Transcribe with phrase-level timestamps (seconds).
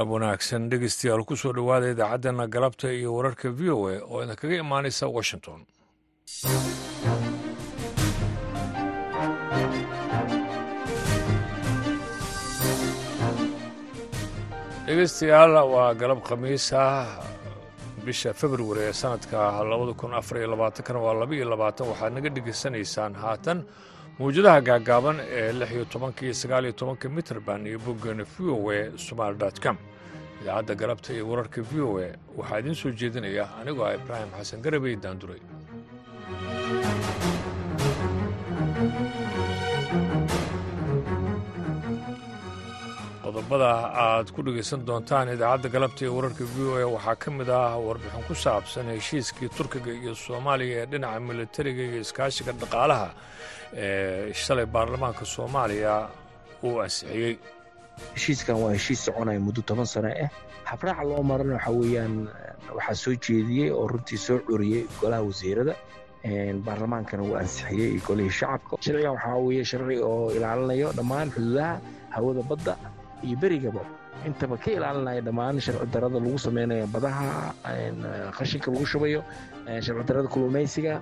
[0.00, 4.56] galab wanaagsan dhegeystayaal ku soo dhowaada idaacaddeenna galabta iyo wararka v o a oo idinkaga
[4.64, 5.60] imaanaysa washington.
[14.86, 17.06] Dhegeystayaal waa galab khamiis ah
[18.04, 19.38] bisha februari ee sanadka
[19.70, 23.58] labada kun afar iyo labaatankana waa laba iyo labaatan waxaad naga dhegeysanaysaan haatan
[24.20, 25.70] mawjadaha gaagaaban ee lix
[26.24, 29.76] iyo sagaal iyo tobanka mitrband iyo boggeena v o a somaali com.
[30.42, 34.62] Idaacadda galabta iyo wararka v o a waxaa idiin soo jeedinaya anigoo ah ibraahim xasan
[34.64, 35.40] garabey daanduray
[43.30, 43.70] qodobada
[44.04, 47.78] aad ku dhegaysan doontaan idaacadda galabta iyo wararka v o a waxaa ka mid ah
[47.86, 53.08] warbixin ku saabsan heshiiskii turkiga iyo soomaaliya ee dhinaca militariga iyo iskaashiga dhaqaalaha
[53.82, 55.94] ee shalay baarlamaanka soomaaliya
[56.66, 57.34] uu ansixiyey.
[58.16, 60.30] Heshiiskan waa heshiis soconaya muddo toban sano ah
[60.70, 62.14] habraaca loo marana waxaa weeyaan
[62.76, 65.74] waxaa soo jeediyey oo runtii soo curiyey golaha wasiirada
[66.66, 68.74] baarlamaankana uu ansixiyey iyo golihii shacabka.
[68.84, 71.74] Sharcigan waxaa weeye sharci oo ilaalinayo dhammaan xuduudaha
[72.14, 72.74] hawada badda
[73.26, 73.82] iyo berigaba
[74.28, 77.54] intaba ka ilaalinaya dhammaan sharci darada lagu samaynayo badaha
[78.38, 79.20] qashinka lagu shubayo
[79.84, 80.94] sharci darada kulumaysiga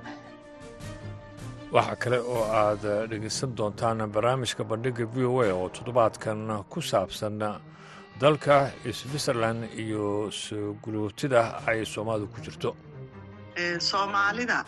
[1.73, 7.37] waxaa kale oo aad dhegeysan doontaan barnaamijka bandhiga v o a oo toddobaadkan ku saabsan
[8.21, 12.71] dalka switzerland iyo soguluutida ay soomaalidu ku jirto
[13.79, 14.65] soomaalida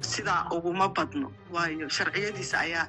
[0.00, 1.32] sidaa uguma badno.
[1.54, 2.86] Waayo sharciyadiisa ayaa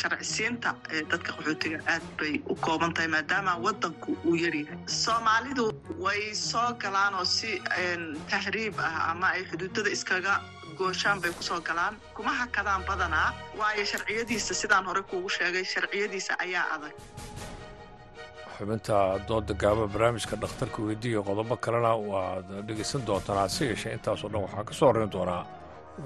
[0.00, 0.74] sharcisiinta
[1.10, 5.66] dadka qaxootiga aad bay u kooban tahay maadaama wadanku uu yaryahay soomaalidu
[6.04, 7.50] way soo galaan oo si
[8.30, 10.34] tahriib ah ama ay xuduudada iskaga
[10.78, 11.94] gooshaan bay ku soo galaan.
[12.16, 16.92] Kuma hakadaan badanaa waayo sharciyadiisa sidaan hore kuugu sheegay sharciyadiisa ayaa adag
[18.56, 18.96] xubinta
[19.28, 24.64] dooda gaaba barnaamijka dhakhtarka weydiiya qodobo kalena waad dhegaysan doontaan hase yeeshee intaasoo dhan waxaa
[24.68, 25.42] ka soo horrayn doonaa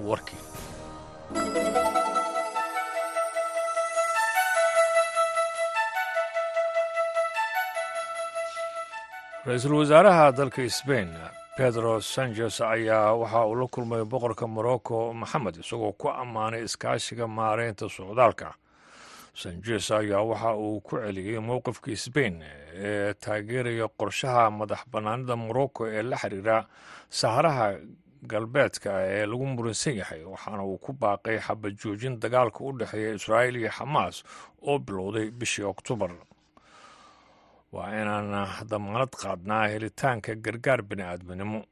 [0.09, 0.41] warkii
[9.47, 11.11] ra'iisul wasaaraha dalka sbain
[11.57, 17.89] pedro sanchez ayaa waxa uu la kulmay boqorka morocco maxamed isagoo ku ammaanay iskaashiga maareynta
[17.97, 18.49] socdaalka
[19.35, 22.43] sanchez ayaa waxa uu ku celiyey mowqifka sbain
[22.75, 26.67] ee taageeraya qorshaha madax bannaanida morocco ee la xiriira
[27.09, 27.67] saharaha
[28.33, 33.57] galbeedka ee lagu muransan yahay waxaana uu ku baaqay xabad joojin dagaalka u dhexeeya israa'iil
[33.57, 34.25] iyo xamaas
[34.63, 36.13] oo bilowday bishii oktoobar.
[37.73, 41.63] Waa inaan damaanad qaadnaa helitaanka gargaar bini'aadminimo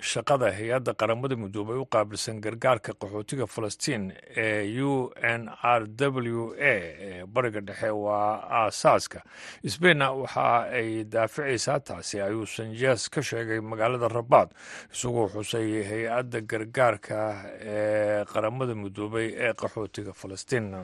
[0.00, 6.74] shaqada hay'adda qaramada midoobay u qaabilsan gargaarka qaxootiga falastiin ee u n r w a
[7.08, 9.22] ee bariga dhexe waa aasaaska.
[9.66, 14.50] Sbainna waxa ay daaficaysaa taasi ayuu sanjees ka sheegay magaalada rabaad
[14.92, 17.18] isagoo xusay hay'adda gargaarka
[17.60, 20.74] ee qaramada midoobay ee qaxootiga falastiin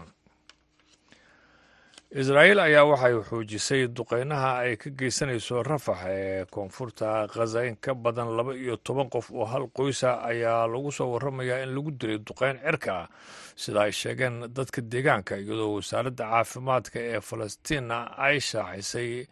[2.10, 8.34] israa'iil ayaa waxay xoojisay duqeynaha ay ka geysanayso rafax ee koonfurta khaza in ka badan
[8.36, 12.58] laba iyo toban qof oo hal qoysa ayaa lagu soo warramayaa in lagu dilay duqeyn
[12.58, 12.94] cirka.
[13.06, 13.08] Ah
[13.54, 19.26] sida ay sheegeen dadka deegaanka iyadoo wasaaradda caafimaadka ee falastiinna ay shaacisay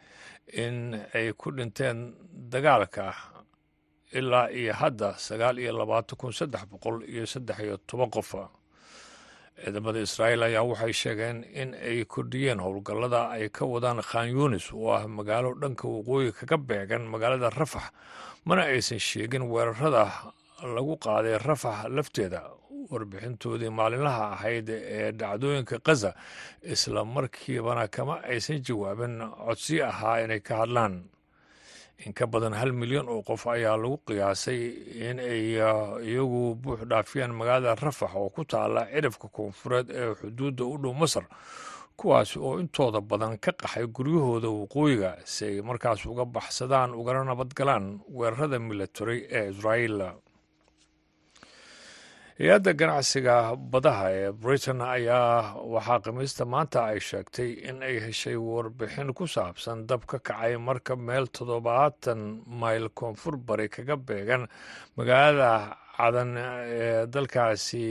[0.55, 3.11] in ay ku dhinteen dagaalka
[4.15, 8.35] ilaa iyo hadda sagaal iyo labaatan kun saddex boqol iyo saddex iyo toban qof
[9.65, 14.91] ciidamada israa'iil ayaa waxay sheegeen in ay kordhiyeen howlgallada ay ka wadaan khan yunis oo
[14.97, 17.91] ah magaalo dhanka waqooyi kaga beegan magaalada rafax
[18.45, 20.05] mana aysan sheegin weerarada
[20.77, 22.43] lagu qaaday rafax lafteeda.
[22.89, 26.15] Warbixintoodii maalinlaha ahayd ee dhacdooyinka khaza
[26.75, 29.15] isla markiibana kama aysan jawaabin
[29.45, 30.95] codsi ahaa inay ka hadlaan
[32.07, 34.61] in ka badan hal milyan oo qof ayaa lagu qiyaasay
[35.09, 35.59] in ay
[36.09, 41.27] iyagu buux dhaafiyaan magaalada rafax oo ku taala cirifka koonfureed ee xuduudda u dhow masar
[41.99, 47.99] kuwaas oo intooda badan ka qaxay guryahooda waqooyiga si ay markaas uga baxsadaan ugana nabadgalaan
[48.09, 49.99] weerarada military ee israa'iil
[52.39, 53.37] hay'adda ganacsiga
[53.73, 59.87] badaha ee britain ayaa waxaa khamiista maanta ay sheegtay in ay heshay warbixin ku saabsan
[59.91, 62.21] dab ka kacay marka meel toddobaatan
[62.61, 64.43] mayl koonfur bari kaga beegan
[64.97, 65.51] magaalada
[65.99, 67.83] cadan ee dalkaasi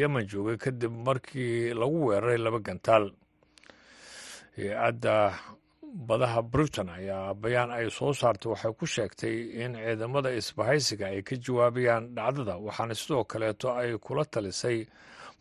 [0.00, 3.04] yemen joogay kadib markii lagu weeraray laba gantaal.
[4.58, 5.14] Hay'adda
[5.94, 8.50] badaha britain ayaa bayaan ay soo saartay.
[8.52, 14.24] Waxay ku sheegtay in ciidamada isbahaysiga ay ka jawaabayaan dhacdada waxaana sidoo kaleeto ay kula
[14.24, 14.86] talisay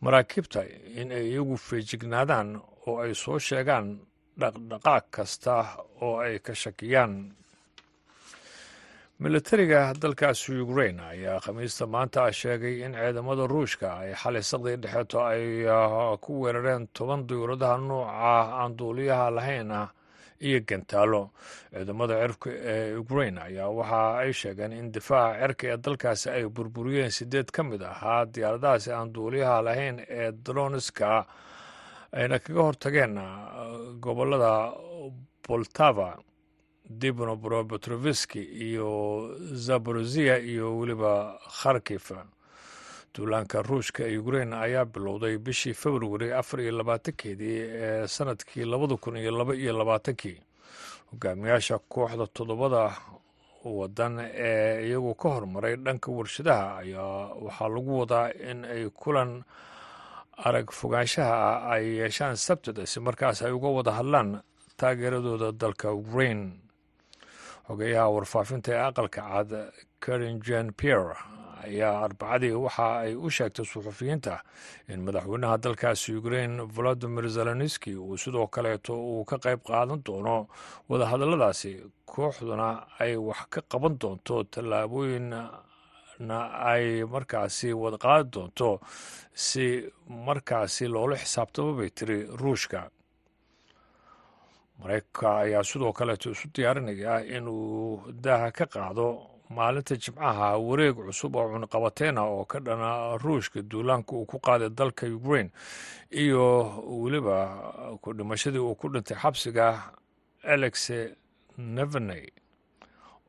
[0.01, 0.63] maraakiibta
[0.95, 3.99] in ay iyagu feejignaadaan oo ay soo sheegaan
[4.39, 5.55] dhaqdhaqaaq kasta
[6.01, 7.33] oo ay ka shakiyaan.
[9.19, 15.65] Militariga dalkaasi ukrain ayaa khamiista maanta sheegay in ciidamada ruushka ay xalay saqdii dhexeeto ay
[16.21, 19.89] ku weerareen toban duyuuradaha nuuca aan duuliyaha lahayn ah
[20.42, 21.30] iyo gantaalo.
[21.74, 27.12] Ciidamada cirka ee ukrain ayaa waxa ay sheegeen in difaaca cirka ee dalkaasi ay burburiyeen
[27.12, 31.25] sideed ka mid ahaa diyaaradahaasi aan duuliyaha lahayn ee droniska
[32.12, 33.16] ayna kaga hortageen
[34.01, 34.74] gobollada
[35.48, 36.18] boltava
[36.90, 38.90] dibnobro petroviski iyo
[39.66, 42.12] zaborozia iyo weliba kharkif
[43.18, 49.18] duulaanka ruushka ee ukrain ayaa bilowday bishii februari afar iyo labaatankeedii ee sannadkii labada kun
[49.18, 50.38] iyo laba iyo labaatankii.
[51.12, 52.92] Hogaamiyaasha kooxda toddobada
[53.64, 59.44] wadan ee iyagu ka hormaray dhanka warshadaha ayaa waxaa lagu wadaa in ay kulan
[60.38, 64.30] arag fogaanshaha ah ay yeeshaan sabtida si markaas ay uga wada hadlaan
[64.78, 66.42] taageeradooda dalka ukrain
[67.68, 69.52] xogeyaha warfaafinta ee aqalka cad
[70.00, 71.16] karin jan pierre
[71.65, 74.36] ayaa arbacadii waxa ay u sheegtay suxufiyiinta
[74.94, 80.48] in madaxweynaha dalkaasi ukrain volodimir zelenski uu sidoo kaleeto uu ka qayb qaadan doono
[80.89, 81.71] wadahadalladaasi
[82.06, 82.69] kooxduna
[83.00, 85.42] ay wax ka qaban doonto tallaabooyinna
[86.71, 88.80] ay markaasi wada qaadi doonto
[89.33, 89.65] si
[90.27, 92.89] markaasi loola xisaabtamo bay tiri ruushka.
[94.80, 99.06] Mareykanka ayaa sidoo kaleeto isu diyaarinaya inuu daaha ka qaado
[99.55, 104.69] maalinta jimcaha wareeg cusub oo cunqabateyn ah oo ka dhana ruushka duulaanka uu ku qaaday
[104.69, 105.49] dalka ukrain
[106.11, 106.45] iyo
[107.01, 107.38] weliba
[108.01, 109.65] ku dhimashadii uu ku dhintay xabsiga
[110.44, 110.91] alex
[111.57, 112.25] neveney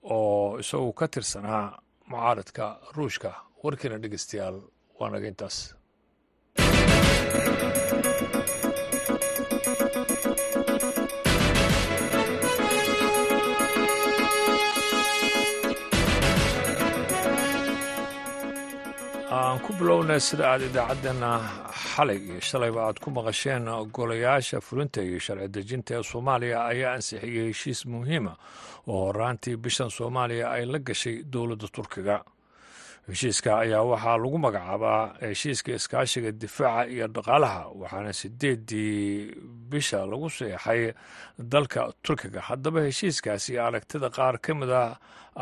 [0.03, 1.79] oo isagu ka tirsanaa
[2.11, 2.65] mucaaradka
[2.97, 3.31] ruushka.
[3.63, 4.57] Warkiina dhegeystayaal
[4.99, 5.57] waa naga intaas
[19.31, 21.31] aan ku bilownay sida aad idaacaddeenna
[21.93, 23.65] xalay iyo shalayba aad ku maqasheen
[23.97, 28.33] golayaasha fulinta iyo sharci dejinta ee soomaaliya ayaa ansixiyey heshiis muhiima
[28.89, 32.17] oo horaantii bishan soomaaliya ay la gashay dowladda turkiga
[33.09, 39.35] heshiiska ayaa waxaa lagu magacaabaa heshiiska iskaashiga difaaca iyo dhaqaalaha waxaana sideedii
[39.71, 40.83] bisha lagu seexay
[41.53, 42.41] dalka turkiga.
[42.49, 44.93] Haddaba heshiiskaasi aragtida qaar ka mid ah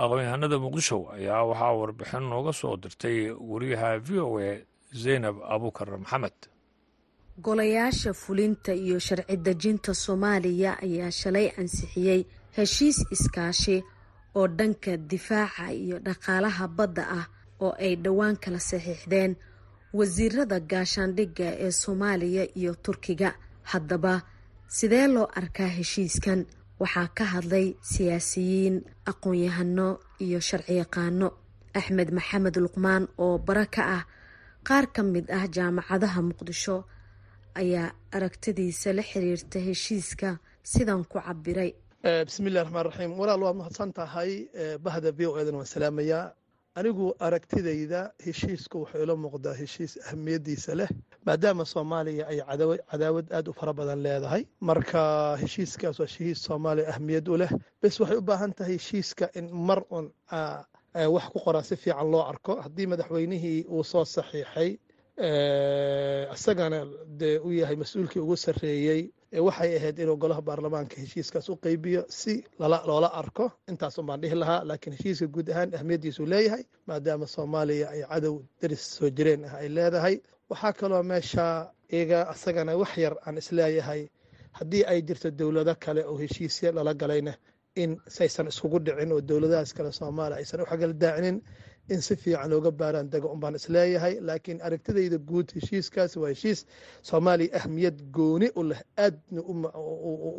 [0.01, 3.19] aqoon-yahanada muqdisho ayaa waxaa warbixin nooga soo dirtay
[3.51, 4.51] wariyaha v o a
[5.03, 6.39] zaynab abukar maxamed.
[7.45, 12.21] Golayaasha fulinta iyo sharci dejinta soomaaliya ayaa shalay ansixiyey
[12.57, 13.77] heshiis iskaashi
[14.39, 17.27] oo dhanka difaaca iyo dhaqaalaha badda ah
[17.65, 19.33] oo ay dhowaan kala saxiixdeen
[19.99, 23.31] wasiirada gaashaandhigga ee soomaaliya iyo turkiga.
[23.73, 24.15] Haddaba
[24.77, 26.41] sidee loo arkaa heshiiskan?
[26.81, 28.77] Waxaa ka hadlay siyaasiyiin
[29.11, 29.89] aqoon-yahano
[30.25, 31.29] iyo sharciyaqaano
[31.79, 34.03] axmed maxamed luqmaan oo bara ka ah
[34.69, 36.77] qaar ka mid ah jaamacadaha muqdisho
[37.61, 40.29] ayaa aragtidiisa la xiriirta heshiiska
[40.73, 41.71] sidan ku cabiray
[42.29, 44.31] bismillahi raxmaan raxiim walaal waad mahadsan tahay.
[44.85, 46.25] Bahda v o edan waan salaamayaa
[46.79, 50.89] anigu aragtidayda heshiisku wuxuu ila muuqdaa heshiis ahamiyadiisa leh
[51.27, 52.39] maadaama soomaaliya ay
[52.91, 54.43] cadaawad aad u fara badan leedahay.
[54.69, 55.03] Marka
[55.43, 57.51] heshiiskaas waa heshiis soomaaliya ahamiyad u leh
[57.83, 60.07] bes waxay u baahan tahay heshiiska in mar un
[61.15, 62.53] wax ku qoran si fiican loo arko.
[62.65, 64.71] Haddii madaxweynihii uu soo saxiixay
[66.35, 66.79] isagana
[67.21, 69.03] dee u yahay mas'uulkii ugu sarreeyey
[69.33, 73.51] waxay ahayd inuu golaha baarlamaanka heshiiskaas u qeybiyo si loola arko.
[73.69, 78.85] Intaasun baan dhihi lahaa laakiin heshiiska guud ahaan ahmiyaddiisuu leeyahay maadaama soomaaliya ay cadow daris
[78.97, 80.21] soo jireen ah ay leedahay.
[80.51, 84.09] Waxaa kaloo meesha iga isagana wax yar aan is leeyahay
[84.53, 87.35] haddii ay jirto dowlado kale oo heshiisya lala galayna
[87.77, 91.43] in saysan iskugu dhicin oo dowladahaas kale soomaaliya aysan u xagal daacinin
[91.93, 96.61] in si fiican looga baaraan dego unbaan is leeyahay laakiin aragtidayda guud heshiiskaas waa heshiis
[97.09, 99.41] soomaaliya ahmiyad gooni u leh aadna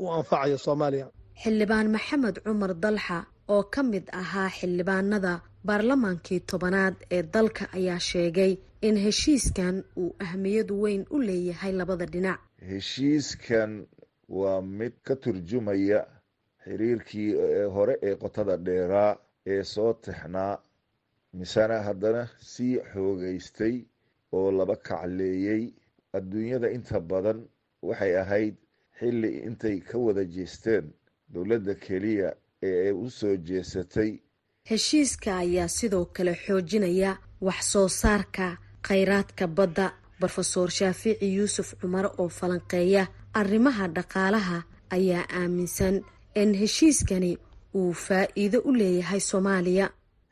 [0.02, 1.08] u anfacayo soomaaliya.
[1.44, 3.18] Xildhibaan maxamed cumar dalxa
[3.56, 5.34] oo ka mid ahaa xildhibaanada
[5.68, 8.52] baarlamaankii tobanaad ee dalka ayaa sheegay
[8.88, 12.40] in heshiiskan uu ahmiyad weyn u leeyahay labada dhinac.
[12.70, 13.72] Heshiiskan
[14.30, 16.00] waa mid ka turjumaya
[16.64, 17.30] xiriirkii
[17.76, 19.14] hore ee qotada dheeraa
[19.54, 20.54] ee soo tixnaa
[21.38, 23.76] misena haddana sii xoogaystay
[24.38, 25.64] oo laba kacleeyey
[26.18, 27.40] adduunyada inta badan
[27.88, 28.56] waxay ahayd
[29.00, 30.86] xilli intay ka wada jeesteen
[31.34, 32.30] dowladda keliya
[32.68, 34.12] ee ay u soo jeesatay.
[34.70, 37.12] Heshiiska ayaa sidoo kale xoojinaya
[37.46, 39.88] wax soo saarka khayraadka badda.
[40.20, 43.04] Brofesoor shaafici yuusuf cumar oo falanqeeya
[43.40, 44.58] arrimaha dhaqaalaha
[44.96, 45.96] ayaa aaminsan
[46.42, 47.32] in heshiiskani
[47.80, 49.86] uu faa'iido u leeyahay soomaaliya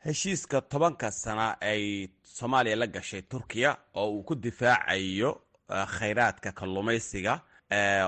[0.06, 5.30] heshiiska tobanka sana ay soomaaliya la gashay turkiya oo uu ku difaacayo
[5.68, 7.40] khayraadka kalluumaysiga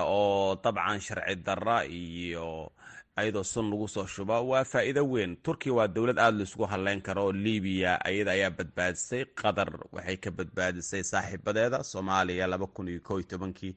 [0.05, 2.71] oo dabcan sharci darra iyo
[3.19, 5.35] ayadoo sun lagu soo shubo waa faa'iido weyn.
[5.43, 7.25] Turkiya waa dowlad aada laisugu hadleyn karo.
[7.25, 13.19] Oo libiya ayada ayaa badbaadisay qatar waxay ka badbaadisay saaxiibadeeda soomaaliya laba kun iyo ko
[13.19, 13.75] iyo tobankii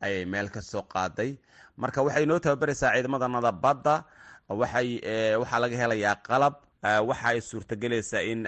[0.00, 1.36] ayay meel ka soo qaaday.
[1.76, 4.04] Marka waxay noo tababaraysaa ciidamadanada badda
[4.48, 5.00] waxay
[5.36, 8.44] waxaa laga helayaa qalab waxa ay suurtagelaysaa in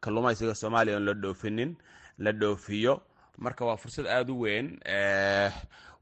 [0.00, 1.76] kalluumaysiga soomaaliya oon la dhoofinin
[2.18, 3.00] la dhoofiyo.
[3.38, 4.66] Marka waa fursad aada u weyn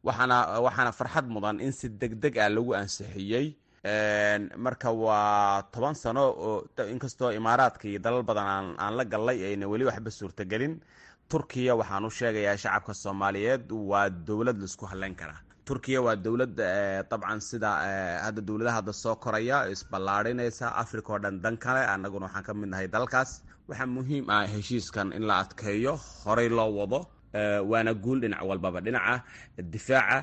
[0.06, 3.46] waxaana waxaana farxad mudan in si deg deg ah lagu ansixiyey
[4.64, 9.66] marka waa toban sano oo inkastoo imaaraadka iyo dalal badan aan aan la gallay ayna
[9.68, 10.75] weli waxba suurtagelin.
[11.30, 16.54] Turkiya waxaan u sheegayaa shacabka soomaaliyeed waa dowlad la isku hadleyn karaa turkiya waa dowlad
[17.11, 17.71] dabcan sida
[18.25, 22.68] hadda dowladaha hadda soo koraya isballaadhinaysa africa oo dhan dan kale annaguna waxaan ka mid
[22.73, 23.30] nahay dalkaas.
[23.68, 25.92] Waxaa muhiim ah heshiiskan in la adkeeyo
[26.25, 27.00] horey loo wado
[27.71, 29.25] waana guul dhinac walbaba dhinaca
[29.73, 30.18] difaaca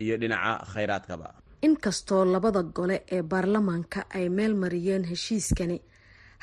[0.00, 1.28] iyo dhinaca khayraadkaba.
[1.66, 5.78] Inkastoo labada gole ee baarlamaanka ay meel mariyeen heshiiskani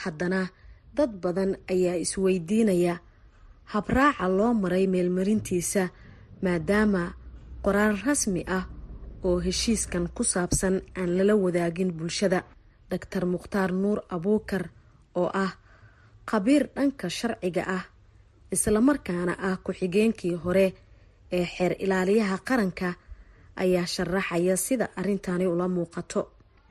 [0.03, 0.39] haddana
[0.98, 2.95] dad badan ayaa isweydiinaya
[3.74, 5.83] habraaca loo maray meelmarintiisa
[6.45, 7.03] maadaama
[7.65, 8.65] qoraal rasmi ah
[9.27, 12.39] oo heshiiskan ku saabsan aan lala wadaagin bulshada.
[12.91, 14.63] Doctor mukhtaar nuur abuukar
[15.15, 15.51] oo ah
[16.29, 17.84] khabiir dhanka sharciga ah
[18.55, 20.67] islamarkaana ah ku-xigeenkii hore
[21.32, 22.89] ee xeer ilaaliyaha qaranka
[23.55, 26.22] ayaa sharaxaya sida arrintani ula muuqato.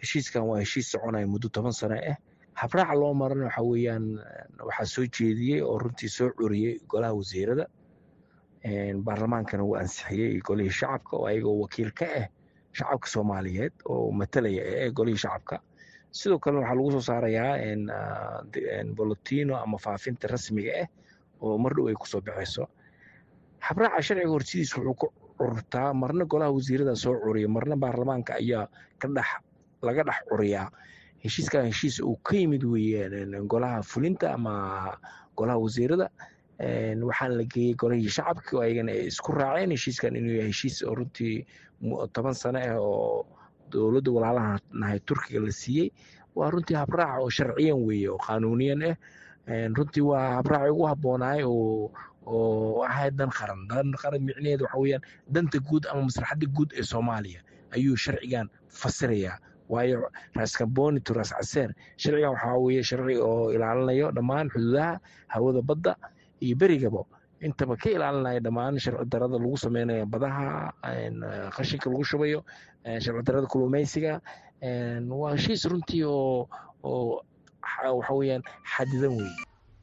[0.03, 2.17] Heshiiskan waa heshiis soconaya muddo toban sano ah
[2.61, 4.05] habraaca loo marana waxa weeyaan
[4.69, 7.65] waxaa soo jeediyey oo runtii soo curiyey golaha wasiirada
[9.07, 12.27] baarlamaankana wuu ansixiyey golihii shacabka oo ayagoo wakiil ka ah
[12.73, 15.57] shacabka soomaaliyeed oo matalaya ee golihii shacabka
[16.11, 17.55] sidoo kalena waxaa lagu soo saarayaa
[18.95, 20.89] bolotino ama faafinta rasmiga ah
[21.43, 22.69] oo mar dhow ay ku soo baxayso
[23.59, 25.07] habraaca sharciga horsidiis wuxuu ku
[25.39, 29.29] curtaa marna golaha wasiirada soo curiya marna baarlamaanka ayaa ka dhex
[29.83, 30.67] laga dhex curiyaa
[31.25, 34.55] heshiiskan heshiis uu ka yimid weeyaan golaha fulinta ama
[35.37, 36.07] golaha wasiirada
[36.63, 40.95] waxaana la geeyey golihii shacabka oo ayagana ay isku raaceen heshiiskan inuu yahay heshiis oo
[40.95, 41.47] runtii
[42.13, 43.27] toban sano ah oo
[43.71, 45.91] dowladda walaalaha nahay turkiga la siiyey.
[46.35, 48.97] Waa runtii habraac oo sharciyan weeye oo qaanuuniyan ah
[49.75, 51.91] runtii waa habraaci ugu habboonaay oo
[52.27, 56.83] oo ahayd dan qaran dan qaran micnaheedu waxa weeyaan danta guud ama maslaxadda guud ee
[56.83, 57.41] soomaaliya
[57.75, 59.39] ayuu sharcigan fasirayaa.
[59.69, 65.97] Waayo raskamboni to ras caseer sharcigan waxaa weeye sharci oo ilaalinayo dhammaan xuduudaha hawada badda
[66.45, 67.03] iyo berigaba
[67.47, 70.47] intaba ka ilaalinaya dhammaan sharci darada lagu sameynayo badaha
[71.57, 72.39] qashinka lagu shubayo
[73.05, 73.47] sharci darada
[75.21, 76.49] waa heshiis runtii oo
[76.85, 77.23] oo
[77.99, 78.43] waxa weeyaan
[78.75, 79.37] xadidan weeye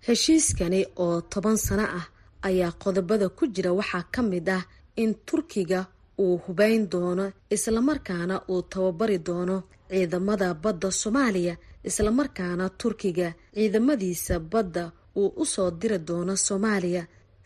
[0.08, 2.06] heshiiskani oo toban sano ah
[2.48, 4.64] ayaa qodobada ku jira waxaa ka mid ah
[4.96, 5.88] in turkiga
[6.20, 15.28] uu hubeyn doono islamarkaana uu tababari doono ciidamada badda soomaaliya islamarkaana turkiga ciidamadiisa badda uu
[15.42, 17.04] u soo diri doono soomaaliya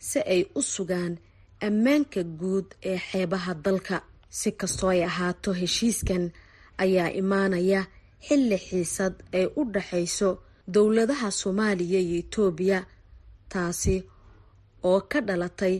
[0.08, 1.12] si ay u sugaan
[1.66, 3.96] ammaanka guud ee xeebaha dalka.
[4.38, 6.24] Si kastoo ay ahaato heshiiskan
[6.84, 7.80] ayaa imaanaya
[8.26, 10.28] xilli xiisad ay u dhaxayso
[10.74, 12.78] dowladaha soomaaliya iyo etoobiya
[13.52, 13.96] taasi
[14.90, 15.74] oo ka dhalatay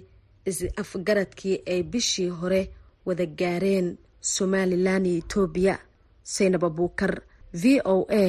[0.50, 2.62] is-afgaradkii ay bishii hore
[3.06, 3.88] wada gaareen
[4.20, 5.74] somalilan iyo etoobiya
[6.32, 7.12] saynab abuukar
[7.60, 8.24] v o a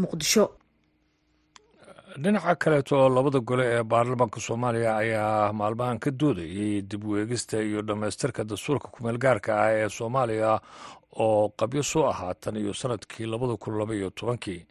[0.00, 0.44] muqdisho
[2.22, 7.62] dhinaca kaleeto oo labada gole ee baarlamaanka soomaaliya ayaa maalmahan ka doodayay dib u eegista
[7.62, 10.60] iyo dhammaystirka dastuurka kumeel gaarka ah ee soomaaliya
[11.24, 14.66] oo qabyo soo ahaa tan iyo sannadkii labada kun laba iyo tobankii.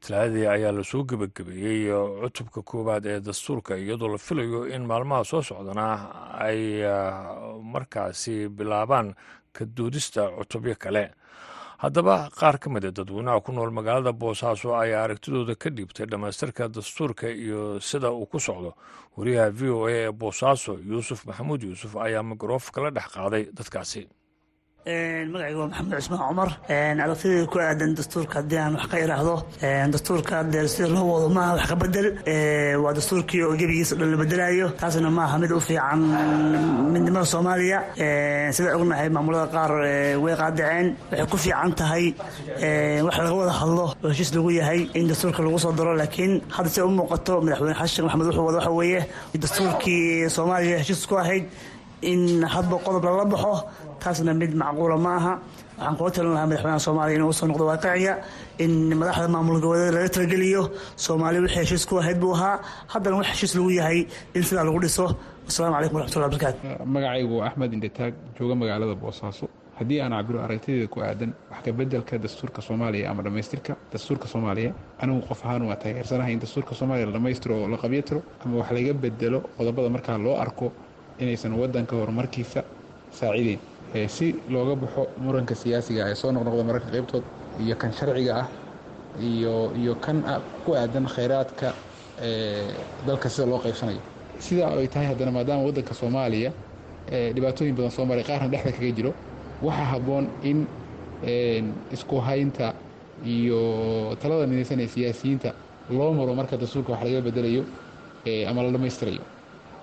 [0.00, 1.90] Talaadadii ayaa la soo gebagabeeyey
[2.22, 5.86] cutubka koowaad ee dastuurka iyadoo la filayo in maalmaha soo socdana
[6.46, 6.82] ay
[7.62, 9.14] markaasi bilaabaan
[9.52, 11.10] ka doodista cutubyo kale
[11.82, 16.68] haddaba qaar ka mid a dadweynaha ku nool magaalada boosaaso ayaa aragtidooda ka dhiibtay dhammaystirka
[16.68, 18.74] dastuurka iyo sida uu ku socdo.
[19.16, 24.02] Wariyaha v o a ee boosaaso yuusuf maxamuud yuusuf ayaa mikroof kala dhex qaaday dadkaasi
[24.86, 26.50] magacayga waa maxamed cusmaan cumar.
[26.68, 29.34] Aragtidii ku aadan dastuurka haddii aan wax ka iraahdo
[29.92, 32.06] dastuurka dee sida loo wado maaha wax ka bedel.
[32.82, 34.68] Waa dastuurkii oo gebigiisa dhan la bedelayo.
[34.80, 36.00] Taasna maaha mid u fiican
[36.92, 37.78] midnimada soomaaliya.
[38.56, 39.72] Sida ognahay maamulada qaar
[40.24, 40.86] way qaadaceen.
[41.10, 42.14] Waxay ku fiican tahay
[43.06, 45.92] wax laga wada hadlo oo heshiis lagu yahay in dastuurka lagu soo daro.
[45.94, 49.00] Laakiin hadda se u muuqato madaxweyne xashan maxamed wuxuu wada waxa weeye
[49.42, 51.44] dastuurkii soomaaliya heshiis ku ahayd
[52.02, 53.54] in hadba qodob lala baxo
[54.02, 55.32] taasna mid macquula ma aha.
[55.78, 58.12] Waxaan kula talin lahaa madaxweynaha soomaaliya inuu u soo noqdo waaqiciga
[58.64, 60.62] in madaxda maamul goboleed laga talageliyo
[61.04, 62.54] soomaaliya wixii heshiis ku ahayd buu ahaa.
[62.92, 63.98] Haddana wax heshiis lagu yahay
[64.36, 65.06] in sidaa lagu dhiso.
[65.48, 66.58] Asalaamu calaykum waraxmatullahi barakaatu
[66.94, 69.46] magacaygu waa axmed indhataag jooga magaalada boosaaso.
[69.80, 74.70] Haddii aan cabiro aragtideeda ku aadan wax kabedelka dastuurka soomaaliya ama dhammaystirka dastuurka soomaaliya
[75.02, 78.68] anigu qof ahaan waa taageersanahay in dastuurka soomaaliya la dhammaystiro oo la qabyatiro ama wax
[78.76, 80.66] laga bedelo qodobada markaa loo arko
[81.22, 82.60] inaysan wadanka horumarkiisa
[83.18, 83.58] saacideyn
[84.08, 87.24] si looga baxo muranka siyaasiga ee soo noqnoqda mararka qaybtood
[87.64, 88.48] iyo kan sharciga ah
[89.18, 90.18] iyo iyo kan
[90.64, 91.68] ku aadan khayraadka
[93.06, 94.00] dalka sida loo qaybsanayo.
[94.38, 96.50] Sidaa ay tahay haddana maadaama wadanka soomaaliya
[97.34, 99.12] dhibaatooyin badan soo maray qaarna dhexda kaga jiro
[99.62, 100.58] waxaa habboon in
[101.90, 102.74] isku haynta
[103.24, 103.60] iyo
[104.22, 105.50] talada midaysan ee siyaasiyiinta
[105.90, 107.62] loo maro marka dastuurka wax laga bedelayo
[108.48, 109.22] ama la dhammaystirayo.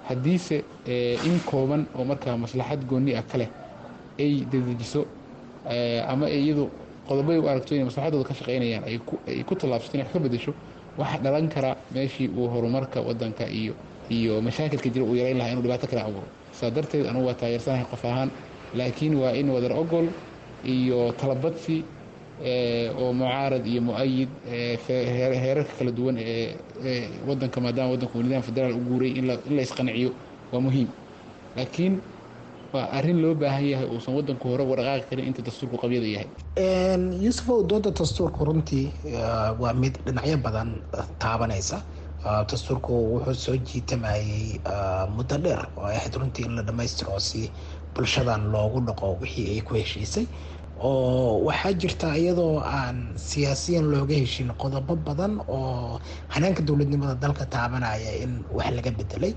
[0.07, 0.63] Haddiise
[1.27, 3.49] in kooban oo markaa maslaxad goonni ah ka leh
[4.19, 5.01] ay dedejiso
[6.11, 6.65] ama iyadu
[7.07, 10.51] qodobay u aragto inay maslaxadooda ka shaqaynayaan ay ku tallaabsato inay wax ka bedesho
[10.99, 13.73] waxaa dhalan kara meeshii uu horumarka wadanka iyo
[14.09, 16.27] iyo mashaakilka jira uu yarayn lahaa inuu dhibaato kale abuuro.
[16.51, 18.29] Saa darteed anugu waa taageersanahay qof ahaan
[18.73, 20.07] laakiin waa in wadar ogol
[20.63, 21.77] iyo talabadsi
[22.97, 24.29] oo mucaarad iyo mu'ayid
[24.87, 26.57] heerarka kala duwan ee
[27.27, 30.09] wadanka maadaama wadanku nidaam federaal u guuray in la isqanciyo
[30.51, 30.87] waa muhiim.
[31.55, 32.01] Laakiin
[32.73, 36.29] waa arrin loo baahan yahay uusan wadanku hore waraqaaqi karin inta dastuurku qabyada yahay.
[37.25, 38.85] Yuusufow dooda dastuurku runtii
[39.61, 40.69] waa mid dhinacyo badan
[41.23, 41.77] taabanaysa.
[42.51, 44.59] Dastuurku wuxuu soo jiitamayay
[45.15, 45.61] muddo dheer.
[45.77, 47.51] Oo ay ahayd runtii in la dhammaystiro si
[47.95, 50.25] bulshadan loogu dhaqo wixii ay ku heshiisay
[50.79, 55.99] oo waxaa jirta iyadoo aan siyaasiyan looga heshin qodobo badan oo
[56.33, 59.33] hanaanka dowladnimada dalka taabanaya in wax laga bedelay.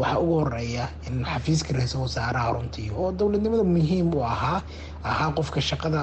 [0.00, 4.60] Waxaa ugu horreeya in xafiiska ra'iisul wasaaraha runtii oo dowladnimada muhiim u ahaa
[5.02, 6.02] ahaa qofka shaqada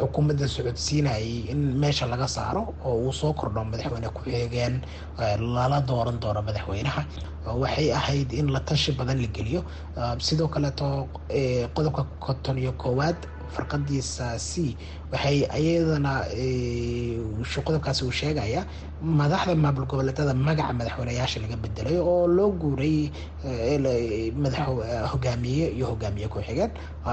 [0.00, 4.74] xukuumadda socodsiinayay in meesha laga saaro oo uu soo kordho madaxweyne ku-xigeen
[5.54, 7.02] lala dooran doono madaxweynaha.
[7.62, 9.60] Waxay ahayd in la tashi badan la geliyo.
[10.18, 11.08] Sidoo kaleeto
[11.74, 13.18] qodobka konton iyo koowaad
[13.54, 14.76] farqadiisa c.
[15.12, 16.12] Waxay iyadana
[17.66, 18.66] qodobkaasi uu sheegaya
[19.00, 23.10] madaxda maamul goboleedyada magaca madaxweyneyaasha laga bedelay oo loo guuray
[25.12, 26.70] hogaamiye iyo hogaamiye ku-xigeen.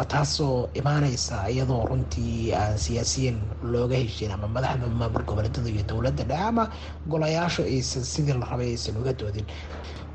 [0.07, 6.43] Taasoo imaaneysa iyadoo runtii aan siyaasiyiin looga heshin ama madaxda maamul goboleedyada iyo dowladda dhexe
[6.47, 6.69] ama
[7.07, 9.45] golayaashu aysan sidii la rabay aysan uga doodin.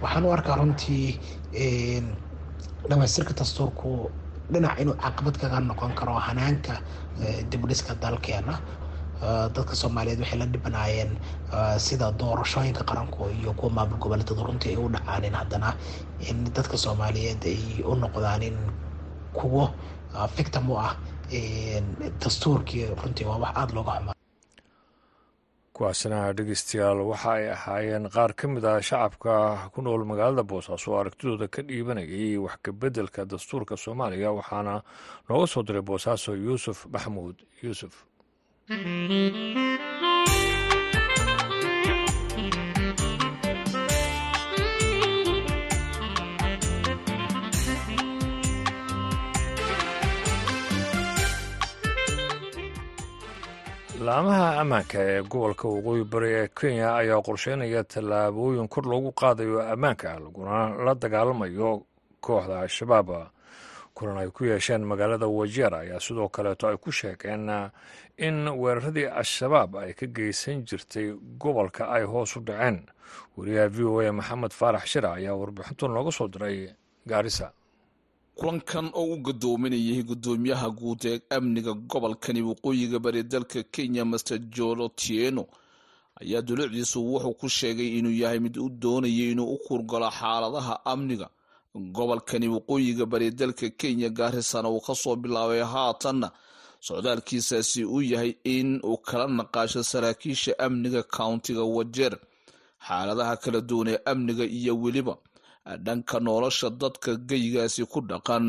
[0.02, 1.20] Waxaan u arkaa runtii
[2.88, 4.10] dhamaystirka dastuurku
[4.52, 6.74] dhinac inuu caqabad kaga noqon karo hanaanka
[7.50, 8.54] dibdhiska dalkeena.
[9.54, 11.10] Dadka soomaaliyeed waxay la dhibanaayeen
[11.86, 15.70] sida doorashooyinka qaranku iyo kuwa maamul goboleedyadu runtii ay u dhacaanin haddana
[16.28, 18.56] in dadka soomaaliyeed ay u noqdaanin
[19.38, 19.64] kuwo
[20.36, 20.92] victim u ah
[22.22, 23.24] dastuurkii runtii.
[23.30, 24.15] Waa wax aada looga xumaa
[25.76, 29.32] kuwaasina dhegeystayaal waxa ay ahaayeen qaar ka mid ah shacabka
[29.74, 34.74] ku nool magaalada boosaaso oo aragtidooda ka dhiibanayay wax kabeddelka dastuurka soomaaliya waxaana
[35.28, 37.36] nooga soo diray boosaaso yuusuf maxamuud.
[37.64, 37.94] Yuusuf
[54.04, 60.18] laamaha ammaanka ee gobolka waqooyi bari ee kenya ayaa qorsheynaya tallaabooyin kor loogu qaadayo ammaanka
[60.20, 61.82] laguna la dagaalamayo
[62.20, 63.10] kooxda al-shabaab.
[63.94, 67.48] Kulan ay ku yeesheen magaalada wajeer ayaa sidoo kaleeto ay ku sheegeen
[68.18, 72.84] in weeraradii al-shabaab ay ka geysan jirtay gobolka ay hoos u dhaceen.
[73.36, 76.68] Wariyaha v o a maxamed faarax shira ayaa warbixintu nooga soo diray
[77.06, 77.52] gaarisa
[78.38, 84.88] kulankan oo u gadoominayay gudoomiyaha guud ee amniga gobolkani waqooyiga bari dalka kenya master jolo
[84.88, 85.44] tieno
[86.20, 91.28] ayaa dulucdiisu wuxuu ku sheegay inuu yahay mid u doonayay inuu u kurgalo xaaladaha amniga
[91.96, 96.28] gobolkani waqooyiga bari dalka kenya gaarisana uu ka soo bilaabay haatanna
[96.86, 102.14] socdaalkiisaasi uu yahay in uu kala naqaasho saraakiisha amniga countiga wajeer.
[102.86, 105.16] Xaaladaha kala duwan ee amniga iyo weliba
[105.86, 108.46] dhanka nolosha dadka geyigaasi ku dhaqan.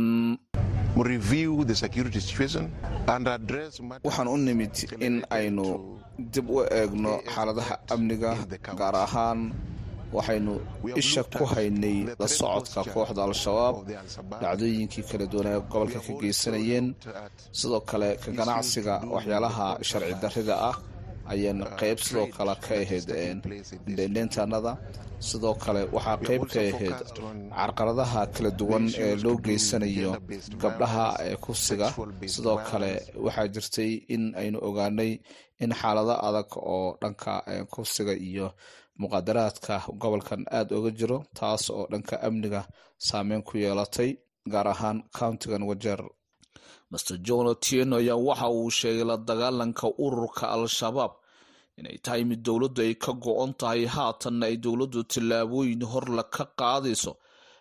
[4.08, 4.76] Waxaan u nimid
[5.08, 5.66] in aynu
[6.34, 8.32] dib u eegno xaaladaha amniga
[8.80, 9.40] gaar ahaan
[10.16, 10.54] waxaynu
[11.02, 13.76] isha ku haynay la socodka kooxda al-shabaab
[14.42, 16.86] dhacdooyinkii kala duwan ee gobolka ka geysanayeen.
[17.60, 20.76] sidoo kale ka ganacsiga waxyaalaha sharci darrida ah
[21.34, 23.08] ayaan qeyb sidoo kale ka ahayd
[23.98, 24.72] dheendheentanada
[25.30, 26.98] sidoo kale waxaa qayb ka ahayd
[27.58, 30.12] carqaladaha kala duwan ee loo geysanayo
[30.62, 31.88] gabdhaha ee kufsiga
[32.36, 32.92] sidoo kale
[33.26, 35.12] waxaa jirtay in aynu ogaanay
[35.64, 37.34] in xaalado adag oo dhanka
[37.74, 38.48] kufsiga iyo
[39.02, 42.62] muqaadaraadka gobolkan aada oga jiro taas oo dhanka amniga
[43.08, 44.10] saameyn ku yeelatay
[44.52, 46.02] gaar ahaan countigan wajeer
[46.92, 51.14] master john otieno ayaa waxa uu sheegay la dagaalanka ururka al-shabaab
[51.80, 53.82] inay tahay mid dowladdu ay ka go-on tahay.
[53.96, 57.14] Haatanna ay dowladdu tallaabooyin horla ka qaadayso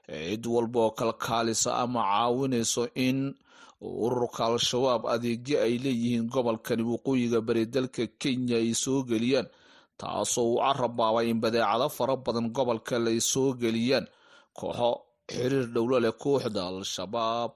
[0.08, 3.18] cid walba oo kalkaalisa ama caawinayso in
[4.06, 9.48] ururka al-shabaab adeegyo ay leeyihiin gobolkani waqooyiga bari dalka kenya ay soo geliyaan
[10.00, 14.06] taasoo uu carabaabay in badeecado fara badan gobolka ay soo geliyaan.
[14.58, 14.90] Kooxo
[15.32, 17.50] xiriir dhowlo leh kooxda al-shabaab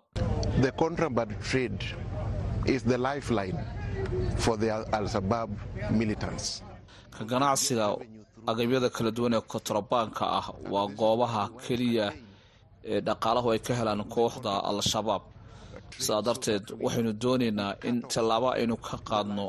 [7.16, 7.87] ka ganacsiga
[8.51, 12.07] agabyada kala duwan ee kontrabaanka ah waa goobaha keliya
[12.92, 15.23] ee dhaqaalahu ay ka helaan kooxda al-shabaab.
[16.05, 19.46] Sidaa darteed waxaynu doonaynaa in tallaabo aynu ka qaadno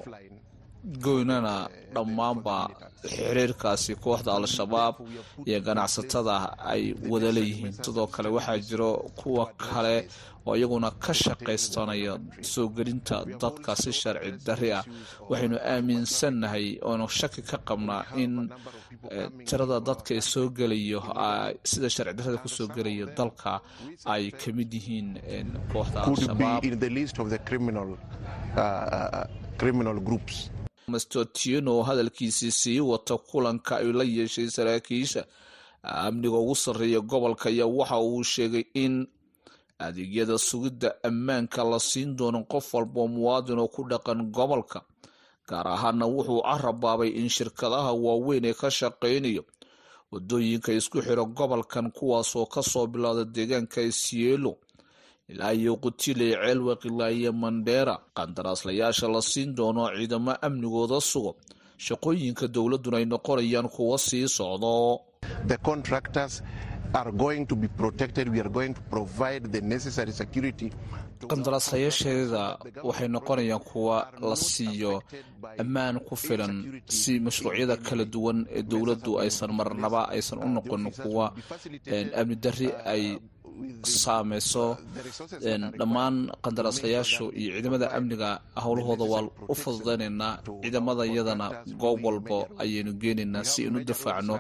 [1.06, 1.54] goynana
[1.96, 2.56] dhammaanba
[3.14, 4.96] xiriirkaasi kooxda al-shabaab
[5.50, 6.36] iyo ganacsatada
[6.74, 7.74] ay wada leeyihiin.
[7.86, 9.96] Sidoo kale waxaa jiro kuwa kale
[10.48, 12.14] oo iyaguna ka shaqaystanaya
[12.52, 14.84] soo gelinta dadka si sharci dari ah.
[15.30, 18.34] Waxaynu aaminsannahay oonu shaki ka qabnaa in
[19.48, 21.00] tirada dadka soo gelayo
[21.72, 23.54] sida sharci darada ku soo gelaya dalka
[24.14, 25.10] ay ka mid yihiin
[25.72, 26.62] kooxda al-shabaab
[30.94, 35.22] mastotieno oo hadalkiisii sii wata kulanka ay la yeeshay saraakiisha.
[35.84, 39.08] Amniga ugu sarreeya gobolka ayaa waxa uu sheegay in
[39.86, 44.80] adeegyada sugidda ammaanka la siin doono qof walboo muwaadin oo ku dhaqan gobolka.
[45.48, 49.44] Gaar ahaana wuxuu carabaabay in shirkadaha waaweyn ee ka shaqaynayo
[50.12, 54.52] waddooyinka isku xira gobolkan kuwaasoo ka soo bilowda deegaanka isielo
[55.32, 61.32] ilaa iyo qutiley ceelwaq ilaa iyo mandheera qandaraaslayaasha la siin doono ciidamo amnigooda sugo.
[61.86, 64.74] Shaqooyinka dowladduna ay noqonayaan kuwa sii socdo.
[71.32, 72.44] Qandaraaslayaasheeda
[72.84, 75.02] waxay noqonayaan kuwa la siiyo
[75.62, 81.26] ammaan ku filan si mashruucyada kala duwan ee dowladdu aysan marnaba aysan u noqon kuwa
[82.20, 83.04] amni dari ay
[83.84, 84.78] saameyso
[85.80, 88.30] dhammaan qandaraaslayaashu iyo ciidamada amniga
[88.64, 91.48] howlahooda waa u fududeynaynaa ciidamada iyadana
[91.82, 94.36] goob walbo ayaynu geenaynaa si aynu difaacno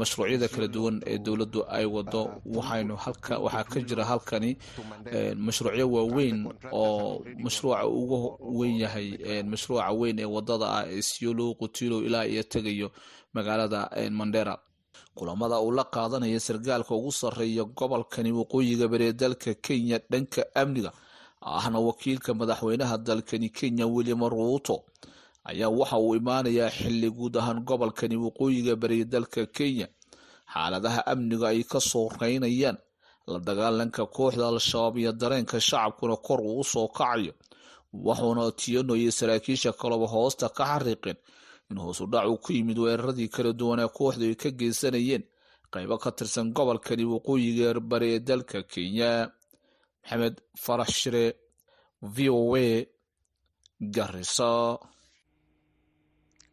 [0.00, 2.22] mashruucyada kala duwan ee dowladdu ay wado
[2.56, 4.50] waxaa ka jira halkani
[5.46, 6.38] mashruucyo waaweyn
[6.72, 8.18] oo mashruuca ugu
[8.58, 9.08] weyn yahay
[9.52, 12.88] mashruuca weyn ee waddada ah ee siolo qutilo ilaa iyo tegayo
[13.34, 14.58] magaalada mandera
[15.18, 20.90] kulamada uu la qaadanaya sargaalka ugu sarreeya gobolkani waqooyiga bari ee dalka kenya dhanka amniga
[21.58, 24.76] ahna wakiilka madaxweynaha dalkani kenya william ruuto
[25.50, 29.88] ayaa waxa uu imaanayaa xilli guud ahaan gobolkani waqooyiga bari ee dalka kenya.
[30.52, 32.76] Xaaladaha amniga ay ka soo reynayaan
[33.30, 37.32] la dagaalanka kooxda al-shabaab iyo dareenka shacabkuna kor uu u soo kacayo
[38.04, 41.16] wuxuuna tiano iyo saraakiisha kaleba hoosta ka xariiqeen
[41.70, 45.22] in hoos u dhac uu ku yimid weeraradii kala duwanaa kooxdu ay ka geysanayeen
[45.72, 49.12] qaybo ka tirsan gobolkani waqooyiga bari ee dalka kenya.
[50.02, 51.24] Maxamed farax shire
[52.14, 52.68] v o a
[53.94, 54.50] garisa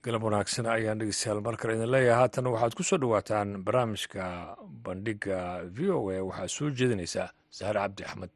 [0.03, 2.19] galab wanaagsan ayaan dhegeystayaal mar kale idin leeyahay.
[2.21, 4.23] Haatan waxaad ku soo dhowaataan barnaamijka
[4.85, 5.39] bandhiga
[5.75, 6.17] v o a.
[6.29, 8.31] Waxaa soo jeedinaysaa sahar cabdi axmed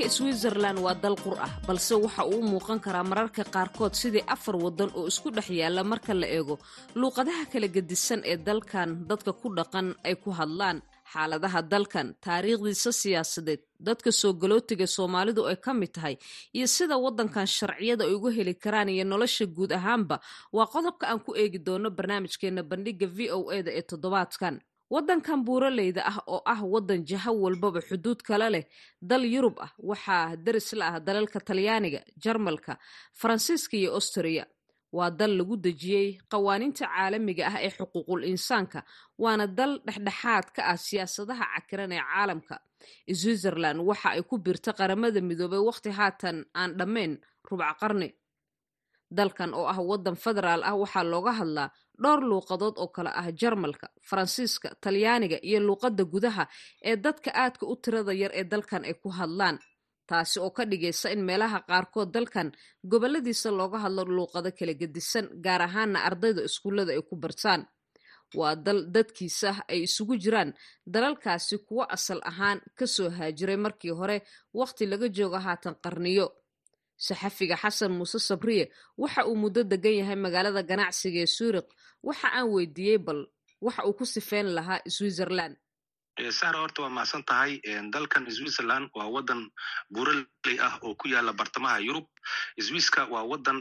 [0.00, 4.24] wadanka switzerlan waa dal qur ah balse waxa uu u muuqan karaa mararka qaarkood sidii
[4.34, 6.58] afar wadan oo isku dhex yaalla marka la eego
[6.94, 10.80] luuqadaha kala gedisan ee dalkan dadka ku dhaqan ay ku hadlaan
[11.12, 16.16] xaaladaha dalkan taariikhdiisa siyaasadeed dadka soo galootiga soomaalidu ay ka mid tahay
[16.56, 20.16] iyo sida waddankan sharciyada ay uga heli karaan iyo nolosha guud ahaanba
[20.56, 24.54] waa qodobka aan ku eegi doono barnaamijkeena bandhiga v o e da ee toddobaadkan
[24.94, 28.64] waddankan buuraleyda ah oo ah waddan jaho walbaba xuduud kale leh
[29.10, 32.72] dal yurub ah waxaa daris la ah dalalka talyaaniga jarmalka
[33.20, 34.44] faransiiska iyo astriya
[34.96, 38.78] waa dal lagu dejiyey qawaaniinta caalamiga ah ee xuquuqul insaanka
[39.22, 42.56] waana dal dhexdhexaad ka ah siyaasadaha cakiran ee caalamka.
[43.20, 47.12] Switzerland waxa ay ku birta qaramada midoobay wakhti haatan aan dhammayn
[47.48, 48.08] rubca qarni
[49.18, 51.68] dalkan oo ah waddan federaal ah waxaa looga hadlaa
[52.02, 56.44] dhowr luuqadood oo kale ah jarmalka faransiiska talyaaniga iyo luuqadda gudaha
[56.90, 59.58] ee dadka aadka u tirada yar ee dalkan ay ku hadlaan.
[60.10, 62.48] Taasi oo ka dhigaysa in meelaha qaarkood dalkan
[62.90, 67.62] goboladiisa looga hadlo luuqado kala gedisan gaar ahaana ardayda iskuullada ay ku bartaan.
[68.38, 70.50] Waa dal dadkiisa ay isugu jiraan
[70.94, 74.16] dalalkaasi kuwo asal ahaan ka soo haajiray markii hore
[74.58, 76.26] wakhti laga joogo haatan qarniyo
[77.06, 78.64] saxafiga xasan muuse sabriye
[79.02, 81.66] waxa uu muddo degan yahay magaalada ganacsiga ee suuriq
[82.08, 83.20] waxa aan weydiiyey bal
[83.66, 85.56] waxa uu ku sifeyn lahaa switzerland.
[86.38, 87.52] Sara horta waa mahadsan tahay
[87.94, 89.40] dalkan switzerland waa wadan
[89.92, 92.06] buuraley ah oo ku yaalla bartamaha yurub.
[92.66, 93.58] Swisska waa wadan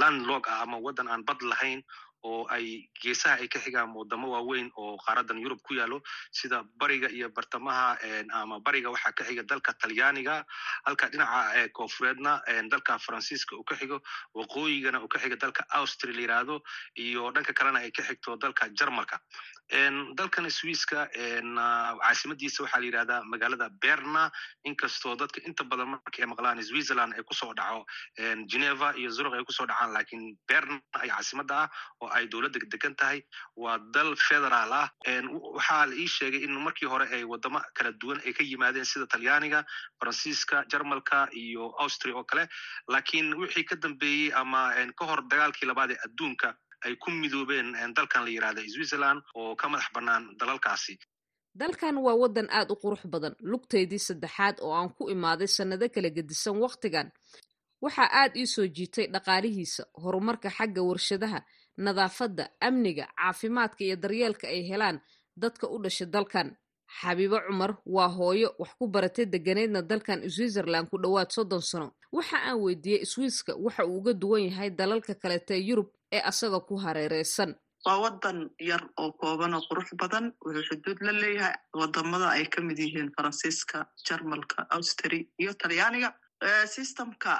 [0.00, 1.80] landlog ah ama wadan aan bad lahayn
[2.24, 5.98] oo ay geesaha ay ka xigaan wadamo waaweyn oo qaaradan yurub ku yaalo
[6.30, 7.98] sida bariga iyo bartamaha
[8.40, 10.44] ama bariga waxaa ka xiga dalka talyaaniga
[10.86, 12.32] halka dhinaca koonfureedna
[12.70, 13.98] dalka faransiiska uu ka xigo
[14.34, 16.62] waqooyigana uu ka xiga dalka austria la yiraahdo
[16.96, 19.18] iyo dhanka kalena ay ka xigto dalka jarmalka
[19.70, 24.30] dalkan swisska caasimadiisa waxaa la yirahdaa magaalada berna.
[24.64, 27.84] Inkastoo dadka inta badan marka ay maqlaan switzerland ay ku soo dhaco
[28.48, 31.68] geneva iyo zurich ay ku soo dhacaan laakiin berna ay caasimada ah
[32.02, 33.22] oo ay dowladda degan tahay
[33.56, 34.88] waa dal federaal ah.
[35.06, 39.06] Waxaa la ii sheegay in markii hore ay wadamo kala duwan ay ka yimaadeen sida
[39.06, 39.64] talyaaniga
[40.00, 42.48] faransiiska jarmalka iyo austria oo kale
[42.88, 48.24] lakiin wixii ka dambeeyey ama ka hor dagaalkii labaad ee adduunka ay ku midoobeen dalkan
[48.24, 50.98] la yirahda switzerland oo ka madax bannaan dalalkaasi.
[51.54, 56.08] Dalkan waa waddan aad u qurux badan lugtaydii saddexaad oo aan ku imaaday sannado kala
[56.16, 57.08] gedisan wakhtigan.
[57.82, 61.40] Waxaa aad ii soo jiitay dhaqaalihiisa horumarka xagga warshadaha
[61.76, 65.00] nadaafadda amniga caafimaadka iyo daryeelka ay helaan
[65.36, 66.48] dadka u dhasha dalkan.
[67.00, 71.88] Xabiibo cumar waa hooyo wax ku baratay deganeydna dalkan switzerland ku dhowaad soddon sano.
[72.12, 76.74] Waxa aan weydiiyey swiiska waxa uu uga duwan yahay dalalka kaleta yurub ee asaga ku
[76.84, 77.50] hareereysan
[77.86, 78.38] waa wadan
[78.70, 83.10] yar oo kooban oo qurux badan wuxuu xuduud la leeyahay waddamada ay ka mid yihiin
[83.16, 86.10] faransiiska jarmalka austria iyo talyaaniga.
[86.74, 87.32] Systemka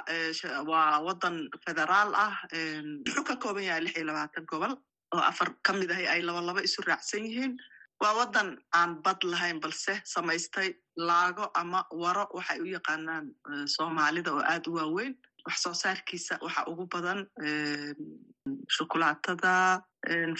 [0.71, 2.35] waa wadan federaal ah
[3.05, 4.73] wuxuu ka kooban yahay lix iyo labaatan gobol
[5.15, 7.53] oo afar ka mid ahi ay laba isu raacsan yihiin.
[8.01, 13.25] Waa wadan aan bad lahayn balse samaystay laago ama waro waxay u yaqaanaan
[13.75, 15.13] soomaalida oo aad u waaweyn
[15.45, 17.19] wax soo saarkiisa waxa ugu badan
[18.75, 19.81] shukulaatada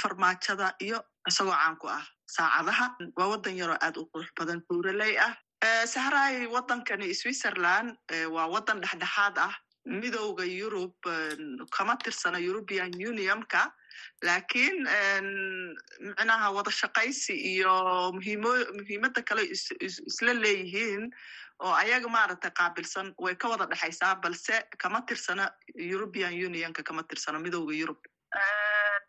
[0.01, 2.03] farmaajada iyo isagoo caan ku ah
[2.35, 2.85] saacadaha.
[3.17, 5.33] Waa wadan yaroo aad u qurux badan buuraley ah.
[5.87, 7.95] Sahraay wadankani switzerland
[8.35, 9.53] waa wadan dhexdhexaad ah
[9.85, 10.95] midowda yurub
[11.75, 13.71] kama tirsana european unionka.
[14.23, 14.77] Lakiin
[16.07, 17.73] micnaha wada shaqaysi iyo
[18.15, 21.11] muhiimadda kale isla leeyihiin
[21.59, 27.39] oo ayaga maaragtay qaabilsan way ka wada dhexaysaa balse kama tirsana european unionka kama tirsana
[27.39, 27.97] midowda yurub.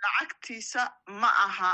[0.04, 0.82] Lacagtiisa
[1.20, 1.70] ma aha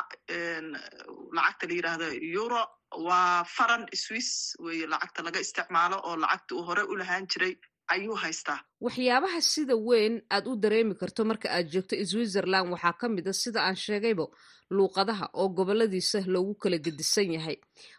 [1.36, 2.06] lacagta la yiraahdo
[2.38, 2.62] euro
[3.06, 4.30] waa faran swiss
[4.64, 7.54] weye lacagta laga isticmaalo oo lacagta uu hore u lahaan jiray
[7.94, 8.58] ayuu haystaa.
[8.80, 13.32] Waxyaabaha sida weyn aad u dareemi karto marka aad joogto switzerland waxaa ka mid a
[13.32, 14.26] sida aan sheegayba
[14.70, 17.56] luuqadaha oo goboladiisa loogu kala gedisan yahay.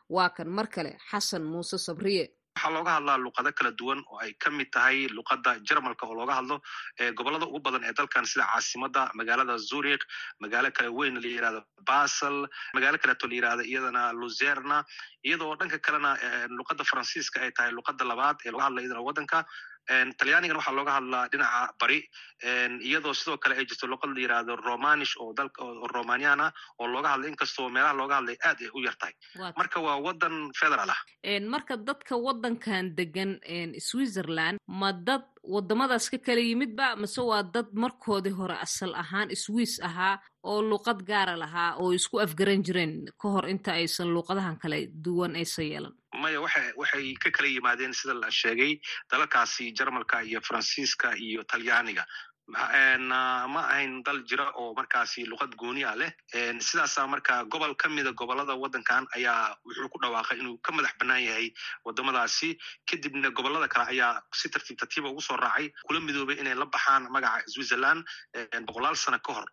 [0.09, 2.23] Waa kan mar kale xasan muuse sabriye
[2.55, 6.33] waxaa looga hadlaa luqado kala duwan oo ay ka mid tahay luqadda jarmalka oo looga
[6.35, 6.61] hadlo
[7.15, 10.03] gobollada ugu badan ee dalkan sida caasimada magaalada zurich
[10.41, 14.83] magaalo kale weyn la yiraahdo basel magaalo la yiraahdo iyadana luzerna
[15.25, 16.11] iyadoo dhanka kalena
[16.49, 19.45] luqadda faransiiska ay tahay luqadda labaad ee laga hadla iyadana waddanka
[20.17, 21.99] talyaanigan waxaa looga hadlaa dhinaca bari.
[22.87, 25.61] Iyadoo sidoo kale ay jirto luqad la yiraahdo romanish oo dalka
[25.95, 29.13] romanian ah oo looga hadla inkastoo meelaha looga hadlay aad ay u yar tahay.
[29.57, 30.99] Marka waa wadan federal ah.
[31.53, 33.39] Marka dadka wadankan degan
[33.79, 36.95] switzerland ma dad wadamadaas ka kala yimid ba?
[36.95, 42.17] Mase waa dad markoodii hore asal ahaan swiss ahaa oo luuqad gaara lahaa oo isku
[42.19, 47.31] afgaran jireen ka hor inta aysan luuqadahan kale duwan aysan yeelan maya waxa waxay ka
[47.31, 48.79] kala yimaadeen sida la sheegay
[49.11, 52.05] dalalkaasi jarmalka iyo faransiiska iyo talyaaniga.
[52.51, 56.11] Ma ahayn dal jira oo markaasi luqad gooni a leh.
[56.59, 61.23] Sidaasa marka gobol ka mida gobollada waddankan ayaa wuxuu ku dhawaaqay inuu ka madax bannaan
[61.23, 61.53] yahay
[61.85, 62.57] wadamadaasi.
[62.85, 67.07] Kadibna gobollada kale ayaa si tartiib tartiiba ugu soo raacay kula midoobay inay la baxaan
[67.09, 68.03] magaca switzerland
[68.67, 69.45] boqolaal sano ka hor.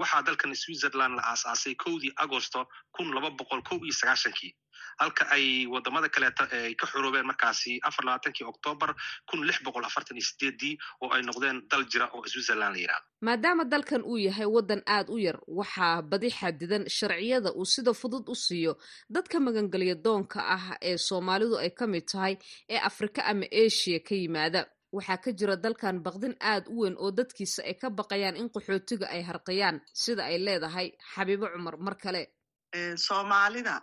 [0.00, 2.64] Waxaa dalkan switzerland la aasaasay kowdii agosto
[2.96, 4.54] kun laba boqol kow iyo sagaashankii
[5.02, 8.90] halka ay waddamada kaleeta ay ka xoroobeen markaasi afar labaatankii octoobar
[9.30, 13.06] kun lix boqol afartan iyo sideedii oo ay noqdeen dal jira oo switzerland la yiraahdo
[13.26, 18.24] maadaama dalkan uu yahay waddan aad u yar waxaa badi xadidan sharciyada uu sida fudud
[18.28, 18.72] u siiyo
[19.10, 22.34] dadka magangelya doonka ah ee soomaalidu ay ka mid tahay
[22.68, 24.66] ee afrika ama asia ka yimaada.
[24.96, 29.06] Waxaa ka jira dalkan baqdin aad u weyn oo dadkiisa ay ka baqayaan in qaxootiga
[29.12, 32.22] ay harqiyaan sida ay leedahay xabiibo cumar mar kale
[32.96, 33.82] soomaalida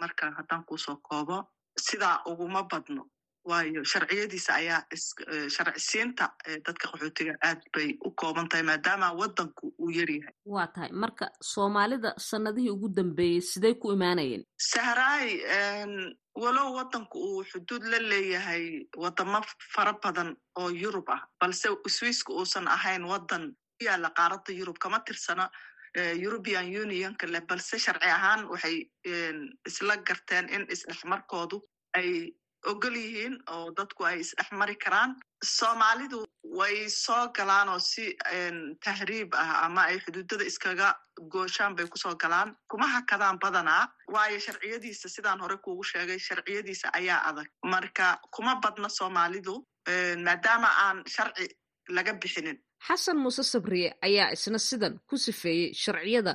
[0.00, 1.44] marka haddaan ku soo koobo
[1.78, 3.06] sidaa uguma badno.
[3.48, 4.82] Waayo sharciyadiisa ayaa
[5.54, 6.24] sharcisiinta
[6.66, 10.90] dadka qaxootiga aad bay u kooban tahay maadaama waddanku uu yaryahay waa tahay.
[10.92, 14.44] Marka soomaalida sanadihii ugu dambeeyey siday ku imaanayeen?
[14.58, 15.28] Sahraay
[16.36, 19.40] walow waddanku uu xuduud la leeyahay waddamo
[19.74, 23.54] fara badan oo yurub ah balse swiiska uusan ahayn waddan.
[23.78, 25.48] Ku yaalla qaaradda yurub kama tirsana
[25.96, 28.76] european unionka leh balse sharci ahaan waxay
[29.68, 31.60] isla garteen in isdhexmarkoodu
[31.98, 32.32] ay
[32.66, 35.14] ogol yihiin oo dadku ay isdhexmari karaan.
[35.44, 36.24] Soomaalidu
[36.58, 38.16] way soo galaan oo si
[38.84, 40.88] tahriib ah ama ay xuduudada iskaga
[41.32, 42.56] gooshaan bay ku soo galaan.
[42.70, 47.46] Kuma hakadaan badanaa waayo sharciyadiisa sidaan hore kuugu sheegay sharciyadiisa ayaa adag.
[47.64, 49.54] Marka kuma badna soomaalidu
[50.26, 51.46] maadaama aan sharci
[51.96, 56.32] laga bixinin xasan muuse sabriye ayaa isna sidan ku sifeeyey sharciyada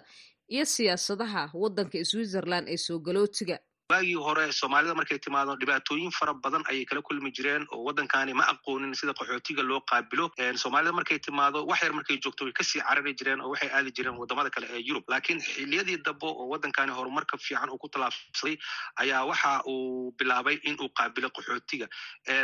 [0.54, 3.58] iyo siyaasadaha waddanka switzerland ee soo galootiga
[3.94, 8.44] waagii hore soomaalida markay timaado dhibaatooyin fara badan ayay kala kulmi jireen oo waddankani ma
[8.54, 10.26] aqoonin sida qaxootiga loo qaabilo.
[10.64, 13.92] Soomaalida markay timaado wax yar markay joogto way ka sii carari jireen oo waxay aadi
[13.98, 15.04] jireen waddamada kale ee yurub.
[15.14, 18.56] Laakiin xiliyadii dambe oo waddankani horumarka fiican uu ku tallaabsaday
[19.04, 21.88] ayaa waxa uu bilaabay in qaabilo qaxootiga.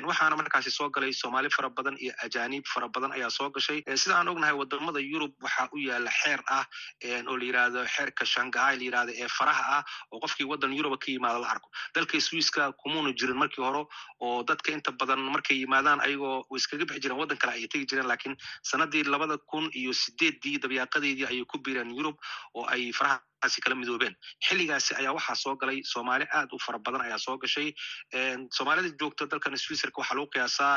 [0.10, 3.82] Waxaana markaasi soo galay soomaali fara badan iyo ajaaniib fara badan ayaa soo gashay.
[3.96, 6.66] Sida aan ognahay waddamada yurub waxa u yaalla xeer ah
[7.28, 9.84] oo la yiraahdo xeerka shangahay la yiraahdo ee faraha ah
[10.14, 11.69] oo qofkii waddan yuruba yimaado la arko.
[11.95, 13.86] Dalka swiiska kumuna jirin markii hore
[14.19, 18.08] oo dadka inta badan markay yimaadaan ayagoo iskaga bixi jireen waddan kale ayay tegi jireen
[18.12, 18.36] laakiin
[18.71, 22.15] sanadii labada kun iyo sideeddii dabyaaqadeedii ayay ku biireen yurub
[22.54, 23.29] oo ay farahaasi
[23.65, 24.15] kala midoobeen
[24.47, 27.73] xilligaasi ayaa waxaa soo galay soomaali aad u fara badan ayaa soo gashay.
[28.58, 30.73] Soomaalida joogta dalkan switzerka waxaa lagu qiyaasaa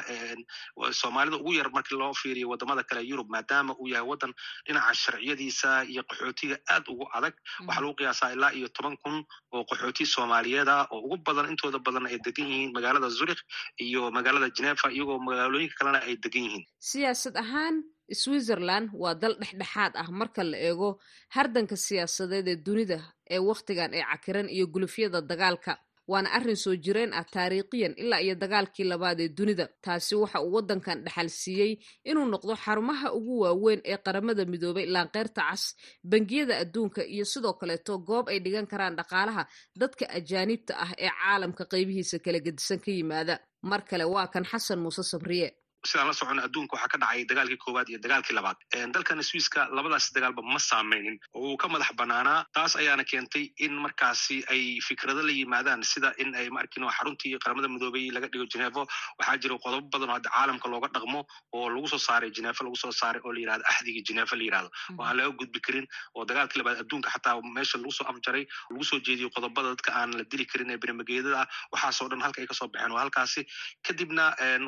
[1.01, 4.33] soomaalida ugu yar markii loo fiiriyo waddamada kale yurub maadaama uu yahay waddan
[4.67, 7.35] dhinaca sharciyadiisa iyo qaxootiga aad ugu adag.
[7.67, 11.79] Waxaa lagu qiyaasaa ilaa iyo toban kun oo qaxooti soomaaliyeed ah oo ugu badan intooda
[11.79, 13.43] badan ay degan yihiin magaalada zurich
[13.81, 16.65] iyo magaalada genefa iyagoo magaalooyinka kalena ay degan yihiin.
[16.79, 20.91] Siyaasad ahaan switzerland waa dal dhexdhexaad ah marka la eego
[21.35, 22.99] hardanka siyaasadeed ee dunida
[23.31, 25.79] ee wakhtigan ee cakiran iyo gulufyada dagaalka.
[26.11, 29.69] Waana arrin soo jireen ah taariikhiyan ilaa iyo dagaalkii labaad ee dunida.
[29.85, 31.73] Taasi waxa uu waddankan dhexal siiyey
[32.11, 35.63] inuu noqdo xarumaha ugu waaweyn ee qaramada midoobay laanqeyrta cas
[36.11, 39.43] bangiyada adduunka iyo sidoo kaleeto goob ay dhigan karaan dhaqaalaha
[39.81, 43.35] dadka ajaaniibta ah ee caalamka qaybihiisa kala gedisan ka yimaada.
[43.71, 45.49] Mar kale waa kan xasan muuse sabriye
[45.85, 48.57] sidaan la socono adduunka waxaa ka dhacay dagaalkii koowaad iyo dagaalkii labaad.
[48.95, 51.19] Dalkan swiiska labadaas dagaalba ma saameynin.
[51.35, 52.45] Oo uu ka madax banaanaa.
[52.55, 57.69] Taas ayaana keentay in markaasi ay fikrado la yimaadaan sida in ay maarkin xaruntii qaramada
[57.69, 58.87] midoobey laga dhigo genevo.
[59.19, 62.77] Waxaa jira qodobo badan oo hadda caalamka looga dhaqmo oo lagu soo saaray genevo lagu
[62.77, 66.25] soo saaray oo la yiraahdo axdigii genevo la yiraahdo oo aan laga gudbi karin oo
[66.25, 70.25] dagaalkii labaad adduunka xataa meesha lagu soo afjaray lagu soo jeediyo qodobada dadka aan la
[70.31, 72.93] dili karin ee bermageedada ah waxaasoo dhan halka ay ka soo baxeen.
[72.95, 73.43] Waa halkaasi.
[73.83, 74.25] Kadibna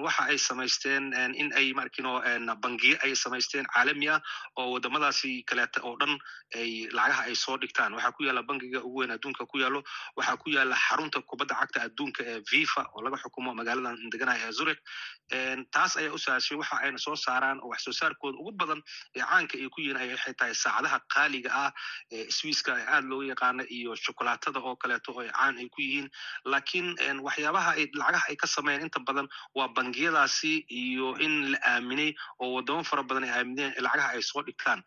[0.07, 2.23] waxa ay samaysteen in ay markino
[2.65, 4.21] bangiye ay samaysteen caalami ah
[4.59, 6.15] oo wadamadaasi kaleeta oo dhan
[6.55, 7.93] ay lacagaha ay soo dhigtaan.
[7.95, 9.83] Waxaa ku yaalla bangiga ugu weyn adduunka ku yaalo.
[10.17, 14.53] Waxaa ku yaalla xarunta kubadda cagta adduunka ee vifa oo laga xukumo magaaladan deganaha ee
[14.59, 14.81] zurich.
[15.75, 18.81] Taas ayaa u sahashay waxa ayna soo saaraan oo wax soo ugu badan
[19.17, 21.71] ee caanka ay ku yihiin ay waxay tahay saacadaha qaaliga ah
[22.13, 26.09] ee swiiska ee aad looga yaqaana iyo shokolaatada oo kaleeto oo caan ay ku yihiin.
[26.53, 26.89] Laakiin
[27.27, 30.94] waxyaabaha lacagaha ay ka sameeyeen inta badan waa bangiyadaasi iyo
[31.27, 32.11] in la aaminay
[32.43, 34.81] oo wadamo fara badan ay aamineen lacagaha ay soo dhigtaan.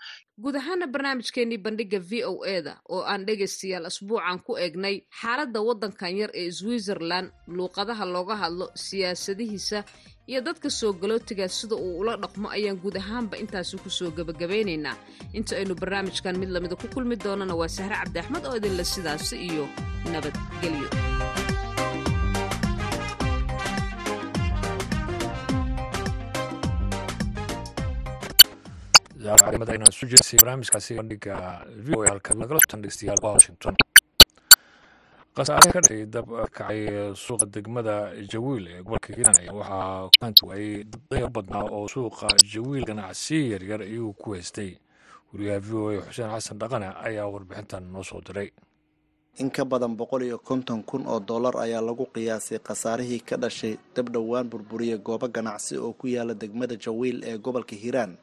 [0.43, 5.59] Guud ahaana barnaamijkeenii bandhiga v o e da oo aan dhegaystayaal asbuucan ku eegnay xaaladda
[5.67, 9.79] waddankan yar ee switzerland luuqadaha looga hadlo siyaasadihiisa
[10.31, 14.95] iyo dadka soo galootiga sida uu ula dhaqmo ayaan guud ahaanba intaasi ku soo gebagabeynaynaa
[15.37, 19.35] inta aynu barnaamijkan mid lamida ku kulmi doonana waa sahre cabdi axmed oo idinle sidaasi
[19.49, 19.63] iyo
[20.13, 20.87] nabadgelyo
[29.27, 33.75] inaan soo jeesay barnaamijkaasi bandhiga v o halka sotan dhegeystayaal washington.
[35.35, 37.95] Khasaare ka dhacay dab kacay suuqa degmada
[38.31, 43.81] jawiil ee gobolka hiiraan ayaa waxaa kulantu ay dadaya badnaa oo suuqa jawiil ganacsiyo yaryar
[43.83, 44.71] iyuu ku haystay
[45.33, 48.49] wariyaha v o a xuseen xasan dhaqane ayaa warbixintan noo soo diray
[49.37, 53.77] in ka badan boqol iyo konton kun oo dollar ayaa lagu qiyaasay khasaarihii ka dhashay
[53.95, 58.17] dab dhowaan burburiya goobo ganacsi oo ku yaalla degmada jawiil ee gobolka hiiraan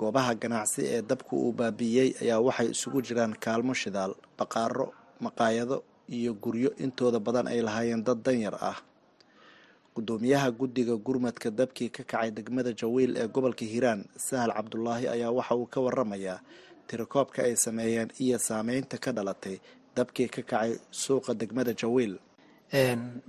[0.00, 4.86] goobaha ganacsi ee dabku uu baabi'iyey ayaa waxay isugu jiraan kaalmo shidaal baqaaro
[5.24, 5.76] maqaayado
[6.18, 8.78] iyo guryo intooda badan ay lahaayeen dad danyar ah.
[9.94, 15.54] Gudoomiyaha guddiga gurmadka dabkii ka kacay degmada jawiil ee gobolka hiiraan sahal cabdulaahi ayaa waxa
[15.60, 16.38] uu ka waramayaa
[16.88, 19.56] tirakoobka ay sameeyeen iyo saameynta ka dhalatay
[19.96, 20.70] dabkii ka kacay
[21.02, 22.14] suuqa degmada jawiil.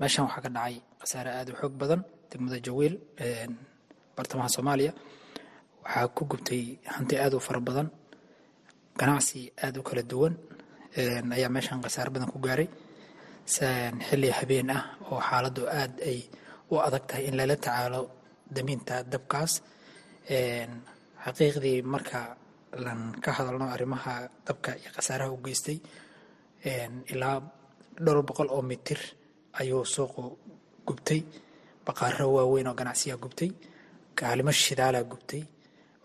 [0.02, 2.02] Meeshan waxaa ka dhacay khasaare aada u xoog badan
[2.32, 2.96] degmada jawiil
[4.18, 4.92] bartamaha soomaaliya
[5.84, 6.64] waxaa ku gubtay
[6.96, 7.88] hanti aada u fara badan
[9.00, 10.34] ganacsi aada u kala duwan
[11.36, 12.68] ayaa meeshan khasaare badan ku gaaray.
[14.08, 16.20] Xilli habeen ah oo xaaladdu aada ay
[16.72, 18.02] u adag tahay in lala tacaalo
[18.56, 19.54] damiinta dabkaas.
[21.26, 22.22] Xaqiiqdii marka
[22.86, 24.14] lan ka hadalno arrimaha
[24.48, 25.78] dabka iyo khasaaraha u geystay
[27.14, 27.38] ilaa
[28.04, 29.00] dhowr boqol oo mitir
[29.60, 30.24] ayuu suuqu
[30.88, 31.22] gubtay.
[31.86, 33.50] Baqaaro waaweyn oo ganacsiyaa gubtay.
[34.18, 35.42] Kaalimo shidaalaa gubtay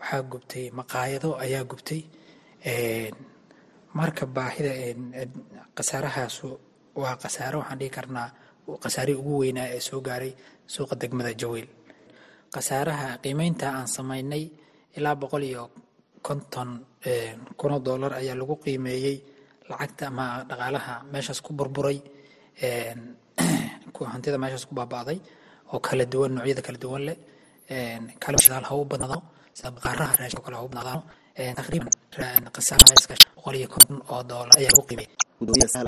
[0.00, 2.02] waxaa gubtay maqaayado ayaa gubtay.
[3.94, 4.72] Marka baahida
[5.76, 6.46] khasaarahaasu
[6.94, 8.28] waa khasaare waxaan dhihi karnaa
[8.84, 10.32] khasaarihii ugu weynaa ee soo gaaray
[10.74, 11.68] suuqa degmada jawiil
[12.54, 14.44] khasaaraha qiimeynta aan samaynay
[14.96, 15.70] ilaa boqol iyo
[16.26, 16.70] konton
[17.56, 19.18] kunoo dollar ayaa lagu qiimeeyey
[19.68, 21.98] lacagta ama dhaqaalaha meeshaas ku burburay.
[24.12, 25.18] Hantida meeshaas ku baaba'day
[25.72, 27.18] oo kala duwan noocyada kala duwan leh.
[28.22, 28.36] Kala
[28.68, 29.35] ha u badnaado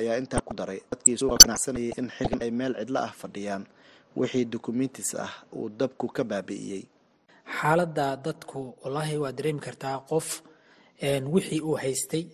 [0.02, 3.62] ayaa intaa ku daray dadkii suuqa ganacsanayay in xilgan ay meel cidlo ah fadhiyaan
[4.20, 6.82] wixii dukumiintis ah uu dabku ka baabi'iyey.
[7.58, 10.28] Xaaladda dadku wallaahi waa dareemi kartaa qof
[11.34, 12.24] wixii uu haystay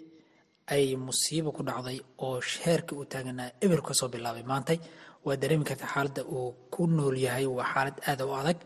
[0.75, 4.43] ay musiibo ku dhacday oo sheerka uu taaganaa eber ka soo bilaabay.
[4.51, 4.79] Maantay
[5.27, 8.59] waa dareemi kartaa xaaladda uu ku nool yahay waa xaalad aada u adag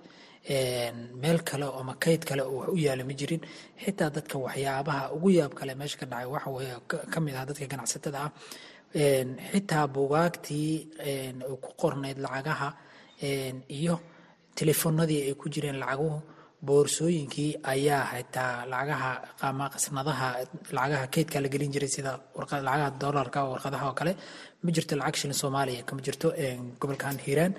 [1.22, 3.40] meel kale ama kayd kale oo wax u yaalla ma jirin.
[3.84, 6.96] Xitaa dadka waxyaabaha ugu yaab meesha ka dhacay waxa weye ka
[7.40, 8.30] ah dadka ganacsatada ah.
[9.52, 10.72] Xitaa bugaagtii
[11.64, 12.68] ku qornayd lacagaha
[13.78, 13.94] iyo
[14.58, 16.16] telefoonadii ay ku jireen lacaguhu
[16.66, 19.10] boorsooyinkii ayaa xitaa lacagaha
[19.48, 20.28] ama qasnadaha
[20.76, 22.12] lacagaha keydka la gelin jiray sida
[22.66, 24.12] lacagaha dolarka warqadaha oo kale
[24.64, 26.28] ma jirto lacag shilin soomaaliya kama jirto
[26.80, 27.52] gobolkan hiiraan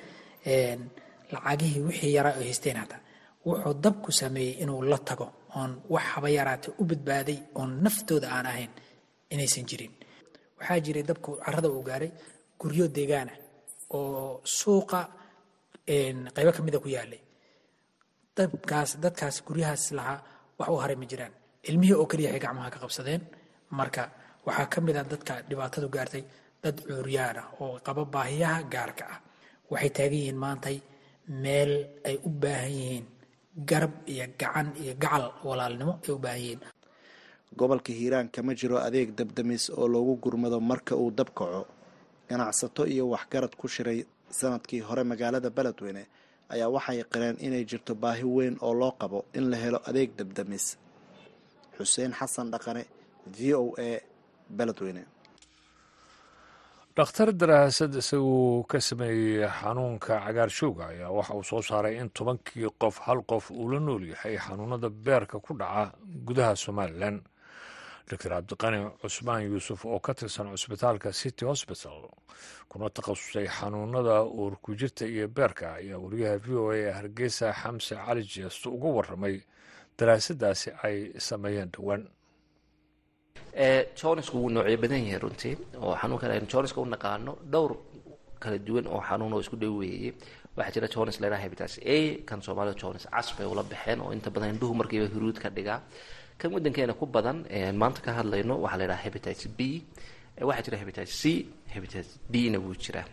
[1.34, 3.01] lacagihii wixii yaraa ay haysteen hataa
[3.45, 5.27] wuxuu dabku sameeyey inuu la tago
[5.59, 8.71] oon wax haba yaraatay u badbaaday oon naftooda aan ahayn
[9.34, 9.93] inaysan jirin.
[10.57, 12.11] Waxaa jiray dabku carada uu gaaray
[12.59, 13.34] guryo deegaana
[13.97, 14.99] oo suuqa
[16.36, 17.21] qaybo ka mida ku yaalay.
[18.38, 20.19] Dabkaas dadkaas guryahaas lahaa
[20.59, 21.34] wax u haray ma jiraan.
[21.69, 23.21] Ilmihii oo keliya waxay gacmaha ka qabsadeen.
[23.77, 24.01] Marka
[24.47, 26.23] waxaa ka mid ah dadka dhibaatadu gaartay
[26.63, 29.19] dad cuuryaana oo qaba baahiyaha gaarka ah.
[29.71, 30.77] Waxay taagan yihiin maantay
[31.30, 31.71] meel
[32.05, 33.05] ay u baahan yihiin
[33.69, 36.61] garab iyo gacan iyo gacal walaalnimo ay u baahan yihiin.
[37.57, 41.65] Gobolka hiiraan kama jiro adeeg dabdamis oo loogu gurmado marka uu dab kaco.
[42.30, 46.03] Ganacsato iyo waxgarad ku shiray sannadkii hore magaalada beledweyne
[46.53, 50.77] ayaa waxay qireen inay jirto baahi weyn oo loo qabo in la helo adeeg dabdamis.
[51.77, 52.84] Xuseen xasan dhaqane
[53.38, 53.99] v o a
[54.57, 55.03] beledweyne
[56.98, 62.96] dhakhtar daraasad isaguu ka sameeyey xanuunka cagaarshowga ayaa waxa uu soo saaray in tobankii qof
[63.06, 65.94] hal qof uu la nool yahay xanuunada beerka ku dhaca
[66.28, 67.18] gudaha somalilan
[68.10, 72.10] doctor cabdiqani cusmaan yuusuf oo ka tirsan cusbitaalka city hosbital
[72.70, 77.96] kuna takhasusay xanuunada uurku jirta iyo beerka ayaa wariyaha v o a ee hargeysa xamse
[77.96, 79.36] cali jeesto uga waramay
[79.98, 82.04] daraasadaasi ay sameeyeen dhowaan
[84.01, 85.55] jonisku wuu noocyo badan yahay runtii
[85.86, 87.71] oo xanuunkan aynu joniska u naqaano dhowr
[88.43, 90.13] kala duwan oo xanuun oo isku dhoweeyey
[90.57, 91.97] waxaa jira jonis leedaha habitas a
[92.30, 95.80] kan soomaalida jonis cas bay ula baxeen oo inta badan indhuhu markiiba huruud ka dhigaa
[96.39, 97.38] kan wadankeena ku badan
[97.82, 99.61] maanta ka hadlayno waxaa la yidhaha habitas b.
[100.49, 101.23] Waxaa jira habitas c
[101.75, 103.05] habitas d na wuu jiraa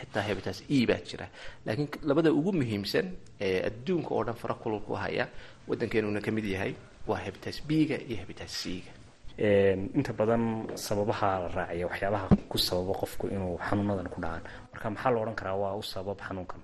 [0.00, 1.26] xitaa habitas e baa jira.
[1.66, 3.06] Laakiin labada ugu muhiimsan
[3.40, 5.28] ee adduunka oo dhan fara kulul ku haya
[5.68, 6.72] wadankeenuna ka mid yahay
[7.06, 8.92] waa habitas b-ga iyo habitas c-ga
[9.38, 14.42] inta badan sababaha la raaciya waxyaabaha ku sababa qofku inuu xanuunadan ku dhacaan.
[14.72, 15.56] Marka maxaa la odhan karaa?
[15.56, 16.60] Waa u sabab xanuunkan.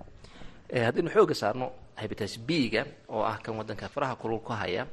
[0.85, 4.85] Haddaynu xooga saarno habitas b-ga oo ah kan wadanka faraha kulul ku haya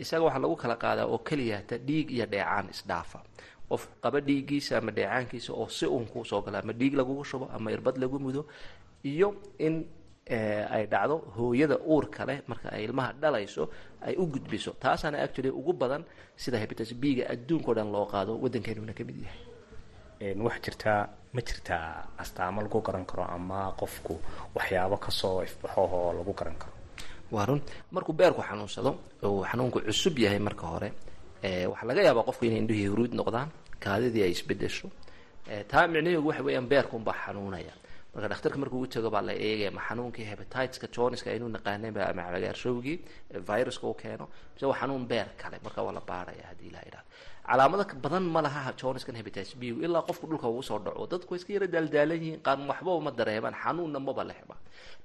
[0.00, 3.18] isaga waxaa lagu kala qaadaa oo keliya ta dhiig iyo dheecaan isdhaafa.
[3.68, 7.46] Qof qaba dhiiggiisa ama dheecaankiisa oo si uun kuu soo gala ama dhiig lagugu shubo
[7.52, 8.46] ama irbad lagu mudo
[9.04, 9.84] iyo in
[10.30, 13.62] ay dhacdo hooyada uurka leh marka ay ilmaha dhalayso
[14.06, 14.70] ay u gudbiso.
[14.82, 16.02] Taasaana actually ugu badan
[16.36, 19.40] sida habitas b-ga adduunka o dhan loo qaado waddankeenuna ka mid yahay.
[20.46, 21.00] Wax jirtaa
[21.34, 24.14] ma jirtaa astaamo lagu garan karo ama qofku
[24.56, 26.72] waxyaabo ka soo ifbaxo oo lagu garan karo?
[27.30, 27.60] Waa run.
[27.92, 28.90] Markuu beerku xanuunsado
[29.22, 30.88] uu xanuunku cusub yahay marka hore
[31.70, 33.48] waxaa laga yaabaa qofku inay indhuhii huruud noqdaan
[33.82, 34.88] kaadidii ay isbedesho
[35.70, 37.72] taa micnaheedu waxa weeyaan beerkunbaa xanuunaya
[38.16, 42.22] marka dhakhtarka markuu u tago baa la eegaya ma xanuunkii hebatiska joniska aynu naqaanayba ama
[42.32, 42.96] cagaarshowgii
[43.48, 45.56] viruska u keeno mise waa xanuun beer kale.
[45.66, 47.08] Marka waa la baaraya haddii la idhahdo
[47.48, 51.02] calaamado badan ma laha joniskan hepatitis b ilaa qofku dhulka uu soo dhaco.
[51.12, 54.54] Dadku way iska yara daaldaalan yihiin qaar waxba ma dareemaan xanuunna maba lehba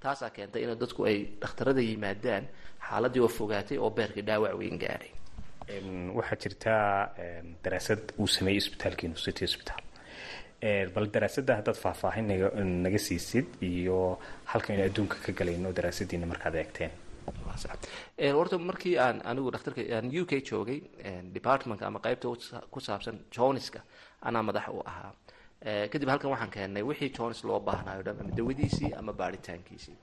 [0.03, 2.43] taasaa keentay in dadku ay dhakhtarada yimaadaan
[2.87, 5.11] xaaladii oo fogaatay oo beerkii dhaawac weyn gaadhay
[6.17, 6.85] waxaa jirtaa
[7.63, 9.79] daraasad uu sameeyey isbitaalkiinu city hospital
[10.95, 12.27] bal daraasadda haddaad faahfaahin
[12.83, 16.91] naga siisid iyo halkaynu adduunka ka galayno daraasadiina markaad eegteen.
[18.37, 20.79] Horta markii aan anigu dhakhtarka aan u k joogay
[21.33, 22.27] departmentka ama qaybta
[22.71, 23.81] ku saabsan joniska
[24.21, 25.13] anaa madax u ahaa.
[25.91, 29.97] Kadib halkan waxaan keennay wixii jonis loo baahnayo dhan ama dawadiisii ama baaritaankiisii.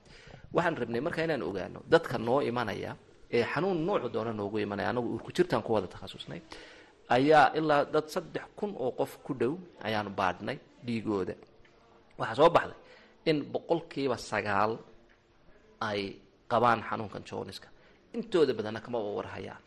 [0.53, 2.95] Waxaan rabnay marka inaan ogaano dadka noo imanaya
[3.31, 5.31] ee xanuun noocu doona noogu imanaya anagu urku
[5.63, 6.41] ku wada takhasusnay
[7.15, 9.53] ayaa ilaa dad saddex kun oo qof ku dhow
[9.87, 11.33] ayaanu baadhnay dhiigooda.
[12.19, 12.77] Waxaa soo baxday
[13.29, 14.71] in boqolkiiba sagaal
[15.89, 16.01] ay
[16.51, 17.67] qabaan xanuunkan joniska
[18.17, 19.61] intooda badanna kama warhayaan.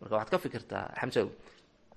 [0.00, 1.26] Marka waxaad ka fikirtaa xamsow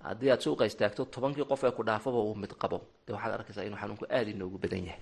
[0.07, 2.77] haddii aad suuqa istaagto tobankii qof ee ku dhaafaba uu mid qabo.
[3.05, 5.01] Dee waxaad arkaysaa inuu xanuunku aada inoogu badan yahay.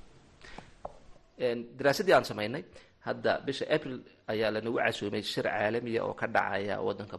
[1.77, 2.63] Daraasadii aan samaynay
[3.07, 3.95] hadda bisha april
[4.31, 7.17] ayaa lanagu casuumay shir caalamiya oo ka dhacaya wadanka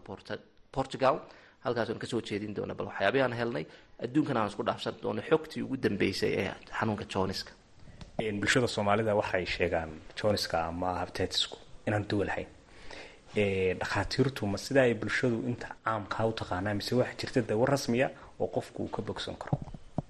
[0.75, 1.16] portugal
[1.65, 3.65] halkaasn ka soo jeedin doona bal waxyaabihi aan helnay
[4.05, 7.53] adduunkan aan isku dhaafsan doono xogtii ugu dambeysay ee xanuunka joniska
[8.41, 9.91] bulshada soomaalida waxay sheegaan
[10.23, 11.57] joniska ama habtatisku
[11.87, 12.49] inaan duwa lahayn
[13.81, 18.09] dhakhaatiirtu ma sida ay bulshadu inta caamkaa u taqaanaa mise waxa jirta dawo rasmiya
[18.41, 19.59] oo qofku uu ka bogsan karo?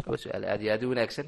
[0.07, 1.26] Waa su'aal aada iyo aada u wanaagsan.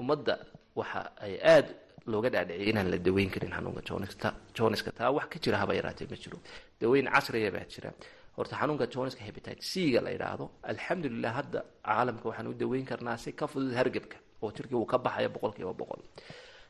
[0.00, 0.34] Ummadda
[0.76, 1.68] waxa ay aada
[2.06, 6.06] looga dhaadhiciyay inaan la daweyn karin xanuunka joniska joniska taa wax ka jira haba yaraatee
[6.10, 6.38] ma jiro.
[6.80, 7.90] Daweyn casriya baa jira
[8.36, 13.32] horta xanuunka joniska hepatitis c-ga la yidhaahdo alxamdulilah hadda caalamka waxaan u daweyn karnaa si
[13.32, 16.00] ka fudud hargebka oo jirkii uu ka baxayo boqol kiiba boqol.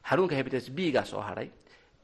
[0.08, 1.48] Xanuunka hepatitis b gaa soo haray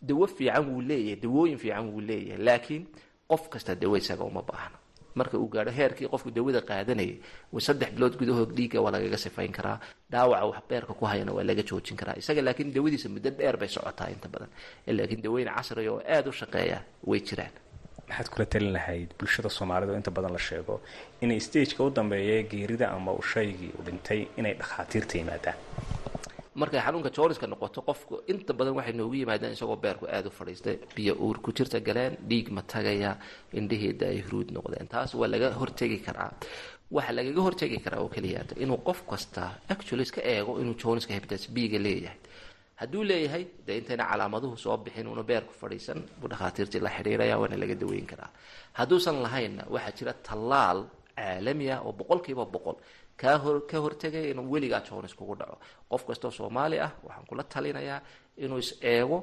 [0.02, 2.84] dawo fiican wuu leeyahay dawooyin fiican wuu leeyahay laakiin
[3.30, 4.76] qof kasta dawo isaga uma baahna.
[5.14, 7.20] Marka uu gaadho heerkii qofku dawada qaadanayay
[7.66, 9.78] saddex bilood gudahood dhiigga waa lagaga sifayn karaa
[10.10, 12.16] dhaawaca wax beerka ku hayana waa laga joojin karaa.
[12.22, 14.48] Isaga laakiin dawadiisa muddo dheer bay socotaa inta badan.
[14.86, 16.78] Laakiin dawooyin casriga oo aada u shaqeeya
[17.10, 17.52] way jiraan
[18.10, 20.74] maxaad kula talin lahayd bulshada soomaalida oo inta badan la sheego
[21.24, 25.58] inay stageka u dambeeya geerida ama uu shaygii u dhintay inay dhakhaatiirta yimaadaan.
[26.60, 30.76] Markay xanuunka joniska noqoto qofku inta badan waxay noogu yimaadaan isagoo beerku aada u fadhiistay
[30.96, 33.12] biyo uur ku jirta galeen dhiig ma tagaya
[33.58, 34.86] indhaheeda ay huruud noqdeen.
[34.94, 36.30] Taas waa laga hortegi karaa.
[36.96, 39.42] Waxa lagaga hortegi karaa oo keliyaata inuu qof kasta
[39.72, 42.18] actually iska eego inuu joniska hepatitis b-ga leeyahay
[42.80, 47.56] hadduu leeyahay dee intayna calaamaduhu soo bixin una beerku fadhiisan buu dhakhaatiirtii la xidhiiraya waana
[47.62, 48.30] laga daweyn karaa.
[48.78, 50.78] Hadduusan lahaynna waxaa jira tallaal
[51.16, 52.76] caalami oo boqolkiiba boqol
[53.20, 55.56] kaa hor ka hortegaya inuu weligaa jonis kugu dhaco.
[55.90, 58.00] Qof kastoo soomaali ah waxaan kula talinayaa
[58.44, 59.18] inuu is eego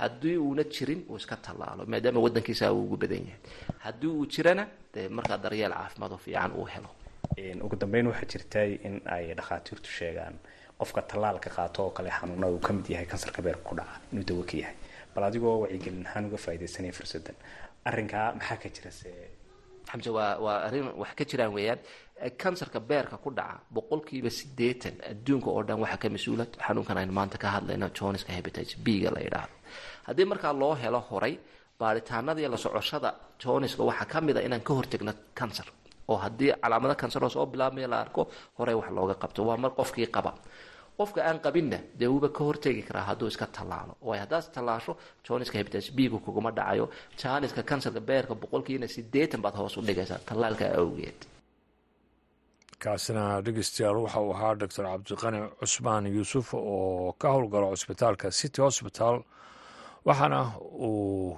[0.00, 3.40] haddii uuna jirin uu iska tallaalo maadaama wadankiisa ugu badan yahay.
[3.84, 4.64] Haddii uu jirana
[4.94, 6.90] dee markaa daryeel caafimaad oo fiican uu helo.
[7.66, 10.34] Ugu dambeyn waxaa jirtay in ay dhakhaatiirtu sheegaan
[10.80, 14.24] qofka tallaalka qaato oo kale xanuunada uu ka mid yahay kansarka beerka ku dhaca inuu
[14.28, 14.76] dawo ka yahay.
[15.14, 17.36] Bal adigoo wacyigelin ahaan uga faaidaysanaya fursadan
[17.88, 19.10] arrinkaa maxaa ka jira se
[19.90, 21.80] xamse waa waa arrin wax ka jiraan weeyaan.
[22.42, 27.36] Kansarka beerka ku dhaca boqolkiiba siddeetan adduunka oo dhan waxaa ka mas'uula xanuunkan aynu maanta
[27.42, 29.54] ka hadlayno joniska hepatitis b-ga la yidhaahdo.
[30.08, 31.34] Haddii markaa loo helo horay
[31.80, 33.10] baaritaanadii la socoshada
[33.42, 35.66] joniska waxaa ka mid a inaan ka hortegno kansar
[36.08, 38.22] oo haddii calaamado kansaroo soo bilaabmaya la arko
[38.58, 39.40] horey wax looga qabto.
[39.48, 40.32] Waa mar qofkii qaba.
[40.98, 43.92] Qofka aan qabinna dee wuuba ka hortegi karaa hadduu iska tallaalo.
[44.06, 44.92] Waayo haddaad tallaasho
[45.28, 46.88] joniska hepatitis b-gu kuguma dhacayo.
[47.20, 50.18] Janiska kansarka beerka boqolkiina siddeetan baad hoos u dhigaysaa.
[50.28, 51.18] Tallaalka awgeed.
[52.82, 59.16] Kaasina dhegeystayaal waxa uu ahaa doctor cabdiqani cusmaan yuusuf oo ka howlgalo cusbitaalka city hosbital
[60.08, 60.40] waxaana
[60.88, 61.36] uu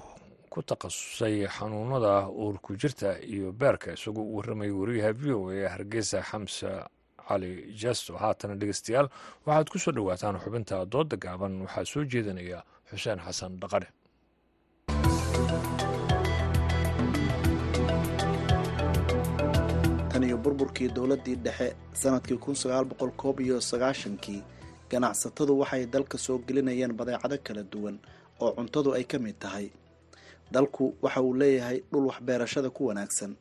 [0.51, 6.23] ku takhasusay xanuunada uurku jirta iyo beerka isagoo u warramaya wariyaha v o a hargeysa
[6.31, 6.71] xamse
[7.29, 8.17] cali jasto.
[8.17, 9.09] Haatana dhegeystayaal
[9.47, 11.61] waxaad ku soo dhowaataan xubinta dooda gaaban.
[11.65, 13.89] Waxaa soo jeedinaya xuseen xasan dhaqane
[20.13, 21.69] tan iyo burburkii dowladdii dhexe
[22.01, 22.39] sannadkii
[23.71, 24.41] sagaashankii
[24.91, 27.97] ganacsatadu waxay dalka soo gelinayeen badeecado kala duwan
[28.41, 29.67] oo cuntadu ay ka mid tahay
[30.55, 33.33] dalku waxa uu leeyahay dhul waxbeerashada ku wanaagsan.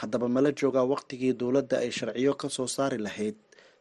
[0.00, 3.36] Haddaba mala joogaa wakhtigii dowladda ay sharciyo ka soo saari lahayd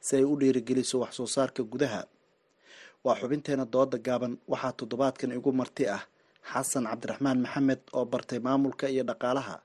[0.05, 2.01] si ay u dhiirigeliso wax soo saarka gudaha.
[3.05, 6.03] Waa xubinteena dooda gaaban waxaa toddobaadkan igu marti ah
[6.51, 9.55] xasan cabdiraxmaan maxamed oo bartay maamulka iyo dhaqaalaha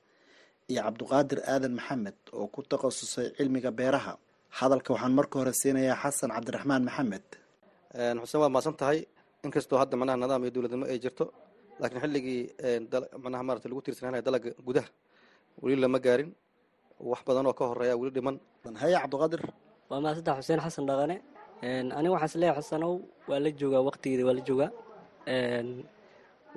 [0.70, 4.12] iyo cabduqaadir aadan maxamed oo ku takhasusay cilmiga beeraha.
[4.58, 7.26] Hadalka waxaan marka hore siinayaa xasan cabdiraxmaan maxamed.
[8.22, 8.98] Xuseen waad maasan tahay
[9.44, 11.24] inkastoo hadda manaha nidaam iyo dowladnimo ay jirto
[11.80, 12.40] laakiin xilligii
[13.24, 14.88] manaha maarata lagu tiirsananaya dalaga gudaha
[15.62, 16.30] weli lama gaarin.
[17.10, 18.36] Wax badan oo ka horreeya weli dhiman.
[18.82, 19.42] Haya cabdiqaadir
[19.90, 21.16] waa maasadda xuseen xasan dhaqane.
[21.98, 22.92] Aniga waxaan is leeyahay xusanow
[23.28, 24.70] waa la joogaa waqtigeeda waa la joogaa.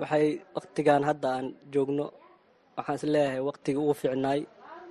[0.02, 2.06] Waxay waqtigan hadda aan joogno.
[2.78, 4.42] Waxaan is leeyahay waqtigii ugu fiicnaay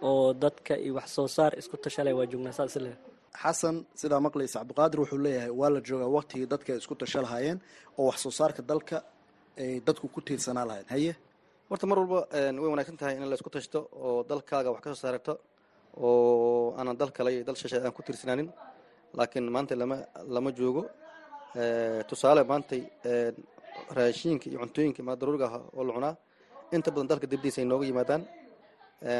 [0.08, 3.02] oo dadka iyo wax soo saar isku tashalay waa joognaa saas is leeyahay
[3.42, 7.58] xasan sidaa maqlaysa cabdiqaadir wuxuu leeyahay waa la joogaa waqtigii dadka isku tasha lahaayeen
[7.98, 8.96] oo wax soo saarka dalka
[9.62, 11.12] ay dadku ku tiirsanaa lahayn haye?
[11.70, 12.20] Horta mar walba
[12.62, 15.36] way wanaagsan tahay in la isku tashto oo dalkaaga wax ka soo
[16.00, 18.48] oo aanan dal kale iyo dal shishay aan ku tiirsanaanin.
[19.18, 19.96] Laakiin maanta lama
[20.34, 20.82] lama joogo.
[22.08, 22.82] Tusaale maantay
[23.96, 26.14] raashiinka iyo cuntooyinka ma daruuriga ah oo la cunaa.
[26.72, 28.22] Inta badan dalka dibdiisa ay nooga yimaadaan.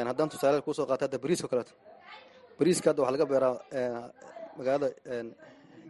[0.09, 1.73] Haddaan tusaale ku soo qaata hadda bariiska o kaleeto.
[2.57, 3.55] Bariiska hadda waxaa laga beeraa
[4.57, 4.87] magaalada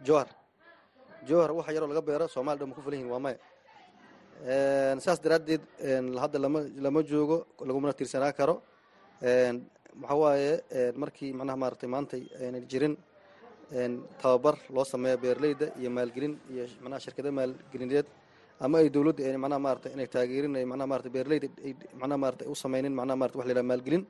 [0.06, 0.28] johar.
[1.28, 3.38] Johar waxa yaroo laga beero soomaliya dhan ma ku filan yihiin waa maya
[4.44, 5.60] saas daraaddeed
[6.22, 8.62] hadda lama lama joogo lagumana tiirsanaa karo.
[9.22, 10.52] Waxaa waaye
[10.96, 12.94] markii macnaha maaragtay maantay aynan jirin
[14.22, 18.06] tababar loo sameeyo beeraleyda iyo maalgelin iyo manaha shirkada maalgelineed
[18.60, 22.54] ama ay dowladda manaha maaragtay inay taageerin ay manaha maaragtay beeraleyda ay manaha maaragtay u
[22.54, 24.02] sameynin manaha maaragtay wax la yidhaha maalgelin.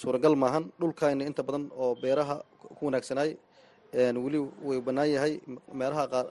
[0.00, 2.36] Suuragal maahan dhulkayna inta badan oo beeraha
[2.78, 3.30] ku wanaagsanaay.
[4.24, 5.32] Weli way bannaan yahay
[5.80, 6.26] meelaha qaar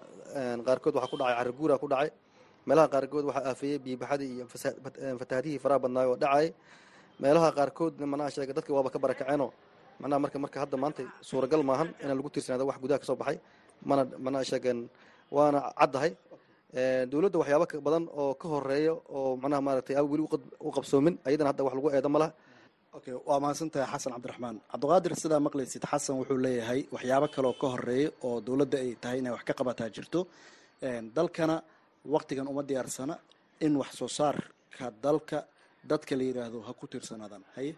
[0.68, 2.10] qaarkood waxaa ku dhacay cariguura ku dhacay
[2.68, 4.46] meelaha qaarkood waxaa aafeeyey biibaxadii iyo
[5.22, 6.48] fatahaadihii faraha badnaay oo dhacay.
[7.22, 9.50] Meelaha qaarkoodna manaha sheega dadka waaba ka barakaceenoo
[10.02, 13.38] manaha marka marka hadda maanta suuragal maahan inaan lagu tiirsanaado wax gudaha ka soo baxay.
[13.90, 14.80] Mana manaha sheegeen
[15.36, 16.12] waana caddahay.
[17.12, 20.24] Dowladda waxyaaba badan oo ka horreeya oo manaha maaragtay aan weli
[20.68, 22.32] u qabsoomin ayadana hadda wax lagu eedo ma laha.
[23.30, 24.56] Waa mahadsantahay xasan cabdiraxmaan.
[24.72, 29.18] Cabdiqaadir sidaa maqlaysid xasan wuxuu leeyahay waxyaabo kale oo ka horreeya oo dowladda ay tahay
[29.22, 30.20] inay wax ka qabataa jirto.
[31.16, 31.56] Dalkana
[32.14, 33.16] waqtigan uma diyaarsana
[33.66, 35.38] in wax soo saarka dalka
[35.90, 37.44] dadka la yidhaahdo ha ku tiirsanaadaan.
[37.56, 37.74] Haye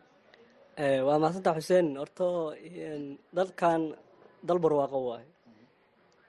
[1.07, 2.53] waa mahadsantaha xuseen horto
[3.37, 3.81] dalkan
[4.47, 5.29] dal barwaaqo waayo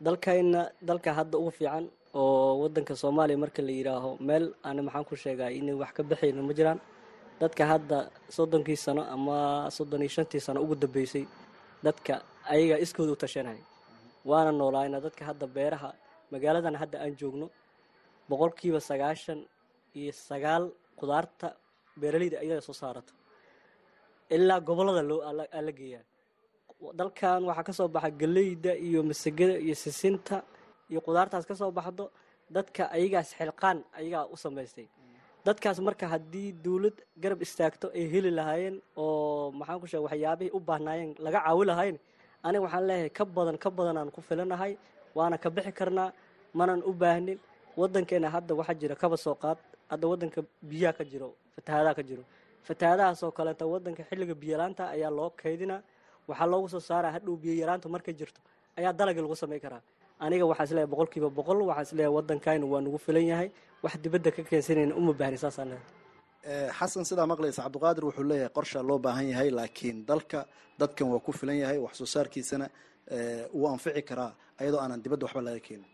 [0.06, 1.84] dalkayna dalka hadda ugu fiican
[2.14, 6.42] oo wadanka soomaaliya marka la yidhaaho meel aana maxaan ku sheegaa inay wax ka baxayno
[6.48, 6.80] ma jiraan.
[7.40, 7.98] Dadka hadda
[8.36, 11.24] soddonkii sano ama soddon iyo shantii sano ugu dambeysay
[11.84, 12.14] dadka
[12.52, 13.60] ayaga iskooda u tashanaya
[14.30, 15.90] waana noolaayna dadka hadda beeraha
[16.32, 17.46] magaaladan hadda aan joogno
[18.30, 19.40] boqolkiiba sagaashan
[20.00, 20.64] iyo sagaal
[21.00, 21.48] qudaarta
[22.00, 23.12] beeraleyda ayaga soo saarato
[24.36, 26.04] ilaa gobollada loo aa la geeyaa.
[26.98, 30.36] Dalkan waxaa ka soo baxa galeyda iyo masagada iyo sisinta
[30.90, 32.04] iyo qudaartaas ka soo baxdo
[32.54, 34.86] dadka ayagaas xilqaan ayagaa u samaystay.
[35.46, 40.60] Dadkaas marka haddii dowlad garab istaagto ay heli lahaayeen oo maxaan ku sheega waxyaabihii u
[40.68, 41.96] baahnaayeen laga caawi lahayn
[42.46, 44.72] aniga waxaan leeyahay ka badan ka badanaan ku filanahay
[45.16, 46.10] waana ka bixi karnaa
[46.58, 47.38] manan u baahnin
[47.80, 49.58] wadankeena hadda waxaa jira kaba soo qaad
[49.90, 52.22] hadda wadanka biyaha ka jiro fatahaadaha ka jiro.
[52.68, 55.80] Fatahaadahaasoo kaleeta wadanka xilliga biyalaanta ayaa loo kaydinaa
[56.28, 58.40] waxaa loogu soo saaraa hadhow biyo yaraanta markay jirto
[58.78, 59.82] ayaa dalagii lagu samay karaa.
[60.24, 63.48] Aniga waxaa is leeyahay boqol kiiba boqol waxaa is leeyahay wadankaynu waa nagu filan yahay.
[63.82, 66.72] Wax dibadda ka keensanayna uma baahni saasaan leeyahay.
[66.78, 70.40] Xasan sidaa maqlaysa cabdiqaadir wuxuu leeyahay qorshaa loo baahan yahay laakiin dalka
[70.80, 72.66] dadkan waa ku filan yahay wax soo saarkiisana
[73.54, 75.86] wuu anfici karaa ayadoo aanan dibadda waxba laga keenin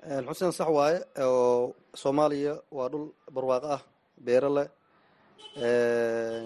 [0.00, 3.82] xuseen sax waaye oo soomaaliya waa dhul barwaaqo ah
[4.26, 4.68] beero leh.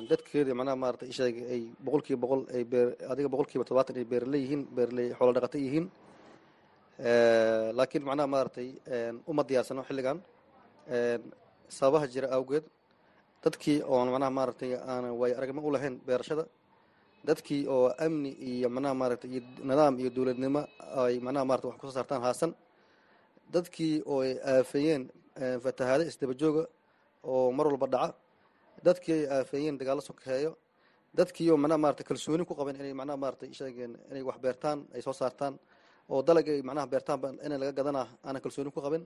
[0.09, 4.05] Dadkeeda macnaha maarata isheeg ay boqol kiiba boqol ay beer adiga boqol kiiba todobaatan ay
[4.11, 5.86] beeraley yihiin beeraley xoolo dhaqato yihiin.
[7.78, 8.68] Laakiin macnaha maaragtay
[9.30, 10.18] uma diyaarsano xilligan.
[11.76, 12.64] Sababaha jira awgeed
[13.44, 16.44] dadkii oon macnaha maaragtay aanan waayo aragnimo u lahayn beerashada
[17.28, 20.62] dadkii oo amni iyo macnaha maaragtay iyo nidaam iyo dowladnimo
[21.07, 22.50] ay macnaha maarata wax ku soo saartaan haasan
[23.55, 25.02] dadkii oo ay aafeeyeen
[25.64, 26.62] fatahaado isdaba jooga
[27.32, 28.14] oo mar walba dhaca
[28.86, 30.50] dadkii ay aafeeyeen dagaallo sokeeyo
[31.18, 35.00] dadkii oo macnaha maarata kalsooni ku qaban inay macnaha maarata sheegeen inay wax beertaan ay
[35.07, 35.55] soo saartaan
[36.12, 39.05] oo dalag ay macnaha beertaanba inay laga gadanaa aanan kalsooni ku qabin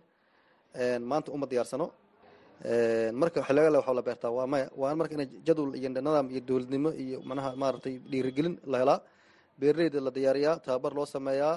[1.11, 1.87] maanta uma diyaarsano.
[3.21, 6.41] Marka xilliga le waxaa la beertaa waa maya waa marka inay jadwal iyo nidaam iyo
[6.49, 8.99] dowladnimo iyo macnaha maaragtay dhiirigelin la helaa
[9.61, 11.55] beeraleyda la diyaariyaa tababar loo sameeyaa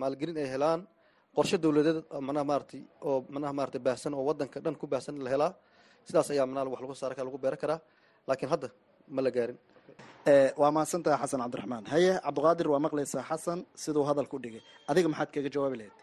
[0.00, 0.80] maalgelin ay helaan
[1.36, 5.52] qorshe dowladeed macnaha maaragtay oo macnaha maaragtay baahsan oo wadanka dhan ku baahsan la helaa
[6.08, 7.80] sidaas ayaa macnaha wax lagu saara kara lagu beeran karaa.
[8.28, 8.68] Laakiin hadda
[9.14, 9.58] ma la gaarin.
[10.60, 11.84] Waa mahadsantahay xasan cabdiraxmaan.
[11.92, 14.62] Haye cabdiqaadir waa maqlaysaa xasan siduu hadalka u dhigay.
[14.90, 15.94] Adiga maxaad kaga jawaabi lahayd?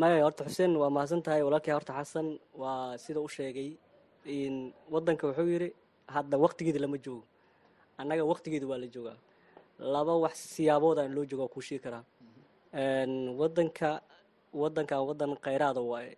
[0.00, 2.26] Maya horta xuseen waa mahadsan tahay walaalkii horta xasan
[2.62, 3.68] waa sida u sheegay
[4.94, 5.68] wadanka wuxuu yidhi
[6.14, 7.24] hadda waqtigeeda lama joogo.
[8.00, 9.16] Annaga waqtigeeda waa la joogaa.
[9.94, 12.04] Laba wax siyaabood aan loo jooga kuu sheegi karaa.
[13.40, 13.88] Wadanka
[14.60, 16.14] wadankan wadan kheyraada waaye.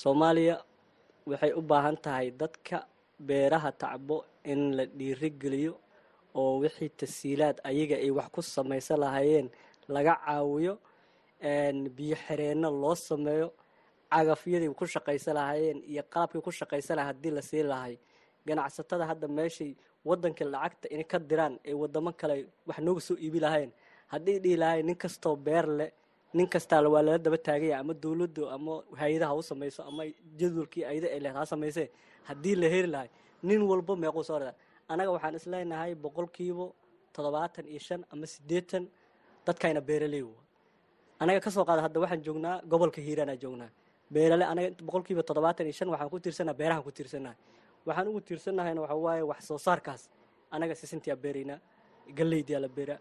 [0.00, 0.56] Soomaaliya
[1.30, 2.78] waxay u baahan tahay dadka
[3.28, 4.16] beeraha tacbo
[4.52, 5.72] in la dhiirigeliyo
[6.40, 9.48] oo wixii tasiilaad ayaga ay wax ku samaysan lahaayeen
[9.94, 10.74] laga caawiyo
[11.96, 13.48] biyo xireenno loo sameeyo
[14.12, 17.94] cagafyadii ku shaqaysan lahaayeen iyo qalabkii ku shaqaysan lahay haddii la siin lahay.
[18.46, 19.70] Ganacsatada hadda meeshay
[20.04, 22.36] wadanka lacagta inay ka diraan ee wadamo kale
[22.66, 23.70] wax nooga soo iibi lahayn
[24.12, 25.90] haddii dhihi lahayn nin kastoo beer leh
[26.36, 30.02] nin kastaa waa lala daba taagaya ama dowladdu ama hay'adaha u samayso ama
[30.40, 31.86] jadwalkii ayada ay lehed ha samaysee
[32.28, 33.08] haddii la heli lahay
[33.48, 34.54] nin walba meequu soo rada
[34.92, 36.66] anaga waxaan isleenahay boqolkiiba
[37.14, 38.84] toddobaatan iyo shan ama siddeetan
[39.46, 40.36] dadkayna beeraley wa
[41.22, 43.70] anaga ka soo qaada hadda waxaan joognaa gobolka hiiraanaa joognaa.
[44.14, 47.36] Beerale anaga boqolkiiba toddobaatan iyo shan waxaan ku tiirsannaha beerahaan ku tiirsannahay
[47.86, 50.02] waxaan ugu tiirsannahayna waxa waaye wax soo saarkaas.
[50.54, 51.58] Anaga sisintiyaa beeraynaa
[52.18, 52.98] galeydiyaa la beeraa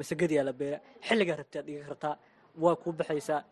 [0.00, 2.14] masagadiyaa la beeraa xilligaa rabtaad dhiga kartaa
[2.62, 3.42] waa ku baxaysaa.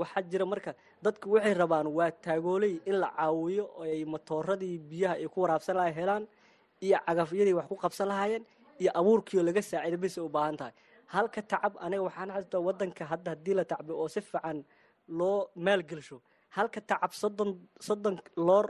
[0.00, 0.72] Waxaa jira marka
[1.02, 5.92] dadku waxay rabaan waa taagooley in la caawiyo ay matooradii biyaha ay ku waraabsan lahay
[5.92, 6.24] helaan
[6.80, 8.44] iyo cagafyadii wax ku qabsan lahaayeen
[8.80, 10.72] iyo abuurkiioo laga saacido bise u baahan tahay.
[11.14, 14.64] Halka tacab aniga waxaan xasuustaa wadanka hadda haddii la tacbi oo si fiican
[15.08, 16.20] loo maalgelsho
[16.56, 18.66] halka tacab soddon soddon loor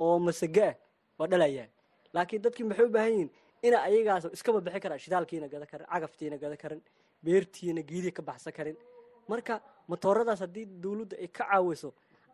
[0.00, 0.74] oo masage ah
[1.18, 1.66] waa dhalayaa.
[2.14, 3.30] Laakiin dadkii maxay u baahan yihiin
[3.62, 6.80] ina ayagaas iskaba bixi karaan shidaalkiina gada karin cagaftiina gada karin
[7.24, 8.76] beertiina geedii ka baxsan karin
[9.32, 9.54] marka
[9.90, 11.88] matooradaas haddii dawladda ay ka caawiso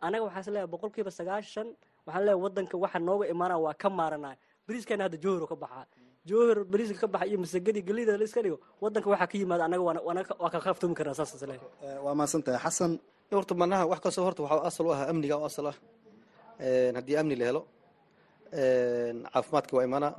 [0.07, 1.69] anaga waxaan is leeyahay boqolkiiba sagaashan
[2.07, 4.35] waxaan leeyahay wadanka waxa nooga imaanaa waa ka maaranaa
[4.67, 5.85] bariiskana hadda jowhar ka baxaa
[6.29, 9.83] jowhar bariiska ka baxa iyo masagadii galida la iska dhigo wadanka waxaa ka yimaada anaga
[10.43, 11.99] waa ka kaaftoomi karnaa saas is leeyahay.
[12.05, 12.93] Waa mahadsan tahay xasan
[13.39, 15.77] horta manaha wax kastoo horta waxaa asal u ah amniga oo asal ah.
[16.97, 17.63] Haddii amni la helo
[19.33, 20.13] caafimaadka waa imaanaa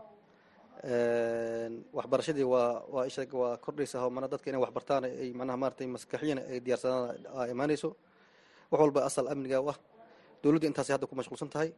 [1.97, 6.41] waxbarashadii waa waa isha waa kordhaysa oo mana dadka inay waxbartaan ay manaha maaragtay maskaxiyana
[6.51, 7.89] ay diyaarsadaan aa imaanayso
[8.71, 9.77] wax walba asal amniga u ah.
[10.43, 11.69] Dowladdu intaasay hadda ku mashquulsan tahay.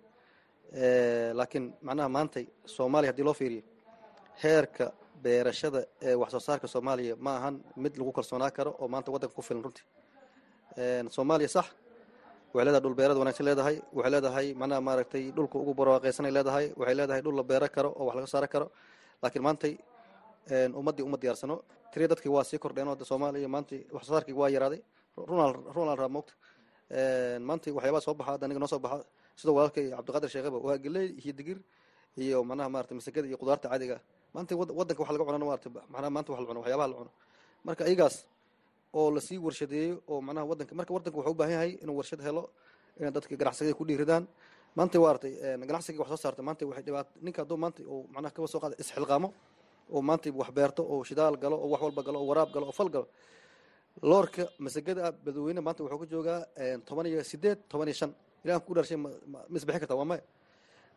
[1.34, 3.64] Laakiin macnaha maantay soomaaliya haddii loo fiiriyo
[4.44, 4.86] heerka
[5.24, 9.36] beerashada ee wax soo saarka soomaaliya ma ahan mid lagu kalsoonaa karo oo maanta waddanka
[9.36, 9.84] ku filan runtii.
[11.16, 11.66] Soomaaliya sax
[12.54, 16.96] waxay leedahay dhul beerad wanaagsan leedahay waxay leedahay macnaha maaragtay dhulka ugu barwaaqaysanay leedahay waxay
[17.00, 18.68] leedahay dhul la beero karo oo wax laga saaro karo
[19.22, 19.74] laakiin maantay
[20.80, 21.56] ummaddii uma diyaarsano.
[21.94, 24.10] Tiri dadkii waa sii kordheen oo soomaaliya maanta wax
[24.40, 24.82] waa yaraaday.
[25.18, 26.34] Runal runal raa moogta
[27.48, 29.06] maanta waxyaabaha soo baxa hadda aniga noo soo baxa
[29.36, 31.58] sidoo walaalkay cabdiqaadir sheekhaba waa geley iyo digir
[32.18, 33.98] iyo macnaha maarata masagada iyo qudaarta caadiga.
[34.34, 37.12] Maanta waddanka wax laga cunana maarata macnaha maanta wax la cuno waxyaabaha la cuno.
[37.66, 38.16] Marka iyagaas
[38.94, 42.22] oo la sii warshadeeyo oo macnaha wadanka marka wadanka wuxuu u baahan yahay inuu warshad
[42.28, 42.50] helo
[43.00, 44.24] inay dadka ganacsiga ku dhiiridaan
[44.78, 45.32] maanta waa artay
[45.70, 48.76] ganacsiga wax soo saarta maanta waxay dhibaat ninka hadduu maanta uu macnaha kaba soo qaada
[48.84, 49.28] isxilqaamo
[49.96, 52.72] oo maanta wax beerto oo shidaal galo oo wax walba galo oo waraab galo oo
[52.80, 53.08] fal galo.
[54.10, 56.40] Loorka masagada ah badweyne maanta wuxuu ka joogaa
[56.88, 58.12] toban iyo sideed toban iyo shan.
[58.46, 59.10] Ilahan ku dharshay ma
[59.58, 60.22] isbixin waa maya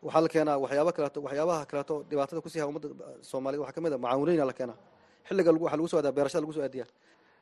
[0.05, 2.89] waxaa la keenaa waxyaaba kaleeto waxyaabaha kaleeto dhibaatada ku sii haa ummadda
[3.31, 4.79] soomaaliyed waxaa ka mid a macaawinooyina la keenaa.
[5.27, 6.87] Xilliga waxaa lagu soo adaa beerashada lagu soo aadiyaa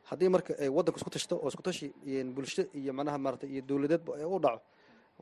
[0.09, 1.87] haddii marka waddanku isku tashto oo isku tashi
[2.37, 4.61] bulsho iyo macnaha maarata iyo dowladeedba u dhaco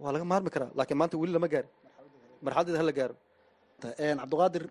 [0.02, 1.68] waa laga maarmi karaa laakiin maanta weli lama gaari
[2.44, 3.14] marxaladeeda hala gaaro
[4.20, 4.64] cabdiqaadir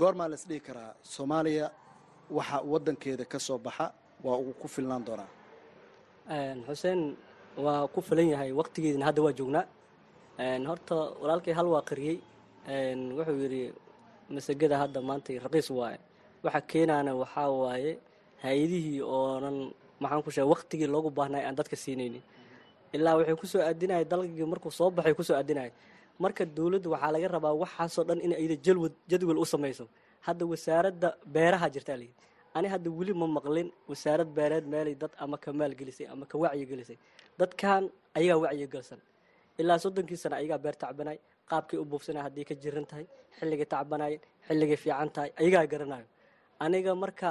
[0.00, 1.66] goormaa la is dhihi karaa soomaaliya
[2.36, 3.86] waxa waddankeeda ka soo baxa
[4.26, 5.30] waa uu ku filnaan doonaa.
[6.66, 7.00] Xuseen
[7.64, 9.64] waa ku filan yahay waqtigeedina hadda waa joognaa.
[10.68, 12.18] Horta walaalkay hal waa qariyey.
[13.16, 13.62] Wuxuu yidhi
[14.34, 15.98] masagada hadda maanta raqiis waaye.
[16.44, 17.92] Waxa keenaana waxaa waaye
[18.44, 19.56] hay'adihii oonan
[20.02, 22.22] maxaan ku sheegay waqtigii loogu baahnay aan dadka siinaynin
[22.96, 25.70] ilaa waxay ku soo aadinaya dalgii markuu soo baxay ku soo aadinaya
[26.22, 29.84] marka dowladdu waxaa laga rabaa waxaasoo dhan in ayda jalwad jadwal u samayso
[30.26, 32.14] hadda wasaaradda beeraha jirtaa layidhi
[32.56, 36.96] ani hadda weli ma maqlin wasaarad beereed meelay dad ama ka maalgelisay ama ka wacyigelisay
[37.40, 37.82] dadkan
[38.18, 39.00] ayagaa wacyigelsan
[39.60, 41.16] ilaa soddonkii sana ayagaa beer tacbanay
[41.50, 43.06] qaabkay u buufsanay haddii ka jiran tahay
[43.38, 46.06] xilligay tacbanayeen xilligay fiican tahay ayagaa garanayo.
[46.64, 47.28] Aniga marka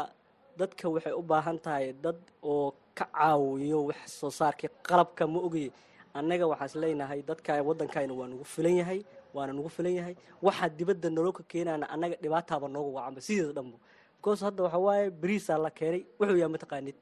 [0.59, 2.17] dadka waxay u baahan tahay dad
[2.51, 5.71] oo ka caawiyo wax soo saarkii qalabka ma ogayey
[6.17, 8.99] annaga waxaas leenahay dadka waddankayna waa nagu filan yahay
[9.35, 10.15] waana nagu filan yahay.
[10.45, 13.77] Waxaa dibadda naloo ka keenaana annaga dhibaataaba noogu wacanba sideeda dhanbo
[14.17, 16.95] because hadda waxa waaye bariisaa la keenay wuxuu yahay mataqaanid.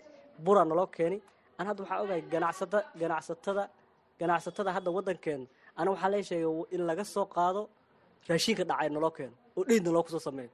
[0.44, 1.20] Buraa naloo keenay.
[1.60, 3.64] An hadda waxaa ogahay ganacsata ganacsatada
[4.20, 5.46] ganacsatada hadda waddankeena
[5.80, 7.62] ana waxaa lee sheegay in laga soo qaado
[8.30, 10.50] raashinka dhacay naloo keeno oo dheyd naloo ku soo sameeyo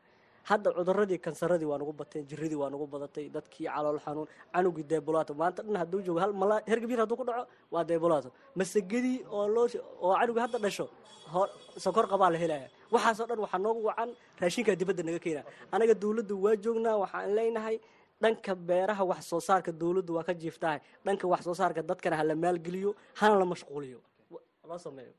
[0.49, 5.33] hadda cuduradii kansaradii waa nagu bateen jiradii waa nagu badatay dadkii calool xanuun canugii deebulaato
[5.41, 8.29] maanta dhan hadduu joogo hal mala hergabir hadduu ku dhaco waa deebulaato
[8.59, 9.67] masagadii oo loo
[10.05, 10.85] oo canugii hadda dhasho
[11.83, 14.09] sokor qabaa la helaya waxaasoo dhan waxaa noogu wacan
[14.41, 17.75] raashinkaa dibadda naga keenaa anaga dowladdu waa joognaa waxaan leenahay
[18.23, 20.79] dhanka beeraha wax soo saarka dowladdu waa ka jiiftahay.
[21.05, 23.99] Dhanka wax soo saarka dadkana hala maalgeliyo hana la mashquuliyo.
[24.85, 25.11] Sameeyo.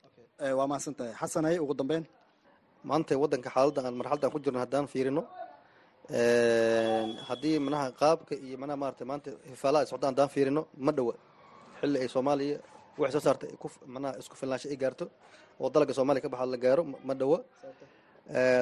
[0.58, 2.04] Waa mahadsan tahay xasan haye ugu dambeyn
[2.88, 5.22] maanta waddanka xaaladda aan marxaladda aan ku jirno haddaan fiirino.
[7.28, 11.14] Haddii manaha qaabka iyo manaha maarata maanta hifaalaha ay haddaan fiirino ma dhowa
[11.80, 12.56] xilli ay soomaaliya
[13.00, 13.50] waxay soo saartay
[13.94, 15.04] manaha isku filnaansho ay gaarto
[15.60, 17.38] oo dalagga soomaaliya ka baxa la gaaro ma dhowa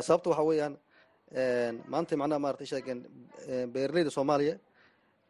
[0.06, 0.74] sababta waxaa weeyaan
[1.92, 2.98] maanta macnaha maarata sheegeen
[3.72, 4.54] beeraleyda soomaaliya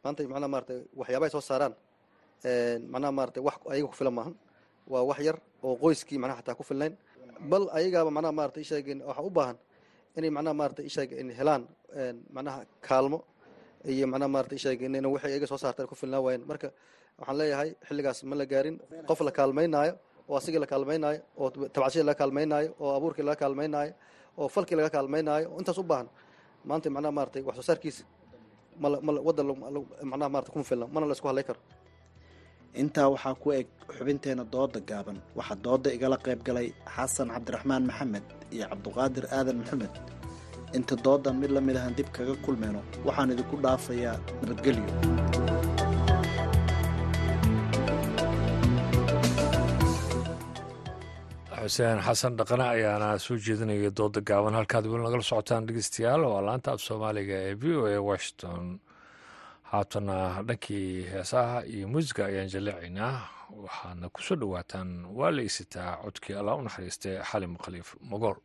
[0.05, 1.75] maanta macnaha maarata waxyaaba ay soo saaraan.
[2.93, 4.35] Macnaha maarata wax ayaga ku filan maahan.
[4.93, 6.95] Waa wax yar oo qoyskii macnaha xataa ku filnayn
[7.51, 9.57] bal ayagaaba macnaha maarata sheegeen waxa u baahan
[10.17, 11.63] inay macnaha maarata sheegeen helaan
[12.35, 13.19] macnaha kaalmo
[13.95, 16.43] iyo macnaha maarata sheegeen in wixii ayaga soo saartaan ku filnaa waayeen.
[16.51, 16.69] Marka
[17.19, 18.77] waxaan leeyahay xilligaas ma la gaarin.
[19.09, 19.93] Qof la kaalmaynaayo
[20.29, 23.93] oo asigii la kaalmaynaayo oo tabcashadii laga kaalmaynaayo oo abuurkii laga kaalmaynaayo
[24.41, 26.09] oo falkii laga kaalmaynaayo oo intaas u baahan.
[26.69, 28.03] Maanta macnaha maaratay wax soo saarkiisa
[28.83, 29.47] mal waddan
[30.11, 31.61] macnaha maarata kuma filna mana la isku hadlay karo
[32.83, 33.67] intaa waxaa ku eg
[33.97, 35.19] xubinteena dooda gaaban.
[35.39, 39.93] Waxaa dooda igala qayb galay xasan cabdiraxmaan maxamed iyo cabduqaadir aadan maxamed.
[40.77, 44.87] Inta doodan mid la mid ahan dib kaga kulmayno waxaan idinku dhaafayaa nabadgelyo.
[51.61, 54.55] Xuseen xasan dhaqane ayaana soo jeedinaya dooda gaaban.
[54.59, 58.65] Halkaad weli nagala socotaan dhegeystayaal waa laanta af soomaaliga ee v o a washington
[59.73, 63.15] haatana dhankii heesaha iyo muusiga ayaan jaleecaynaa
[63.65, 65.43] waxaadna ku soo dhowaataan waa la
[66.05, 68.39] codkii allah u naxariistay xalim khaliif mogool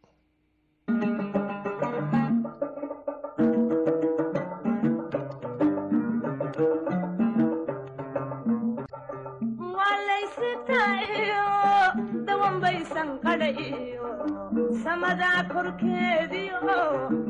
[14.95, 16.59] samadaa korkeediio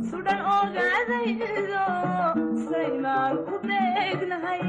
[0.09, 1.85] sudhan ogaadaydo
[2.69, 4.65] saymaan ku beegnahay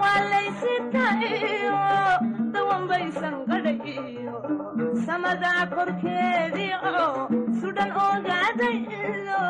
[0.00, 1.78] waa laysitayo
[2.56, 4.36] dawanbaysan qadhayo
[5.06, 7.06] samadaa korkeediio
[7.60, 9.42] sudhan ogaadaydo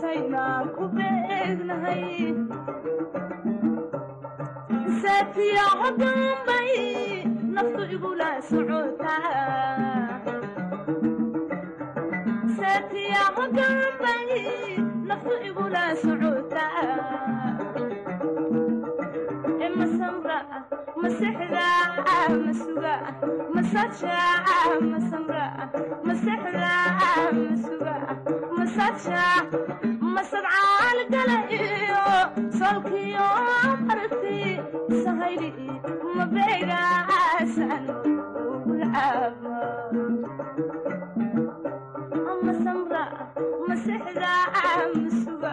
[0.00, 2.04] saymaan ku beegnahay
[5.02, 6.70] saatiya hodambay
[7.54, 8.28] naftu igula
[15.06, 15.34] naftu
[16.00, 16.62] socotaa
[28.56, 29.24] masaja
[30.14, 32.02] masadcaal gala iyo
[32.58, 33.26] solkiyo
[33.92, 34.51] arti
[35.04, 35.50] sahayli
[36.16, 37.84] mabeegaasan
[38.54, 39.56] ugulcaaba
[42.46, 43.02] masamra
[43.68, 44.32] masexda
[44.94, 45.52] masuga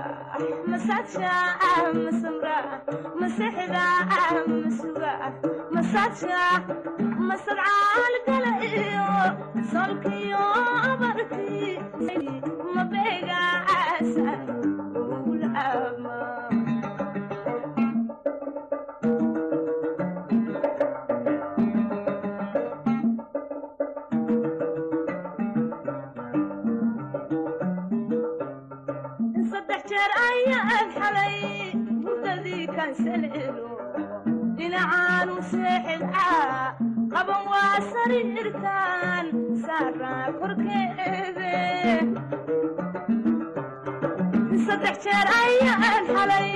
[30.49, 31.35] ugulcaaba xalay
[32.03, 33.67] mudadii kansaleelo
[34.57, 36.73] dhinacaanu seexilcaa
[37.13, 39.25] qaban waa sariirtaan
[39.65, 41.53] saaraa korkeede
[44.65, 46.49] saddex jeer ayaan xalay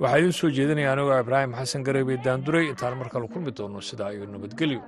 [0.01, 2.65] Waxaa idiin soo jeedinaya anigoo ibraahim xasan gareebe daanduray.
[2.73, 4.81] Intaan mar kale kulmi doono sidaa iyo nabadgelyo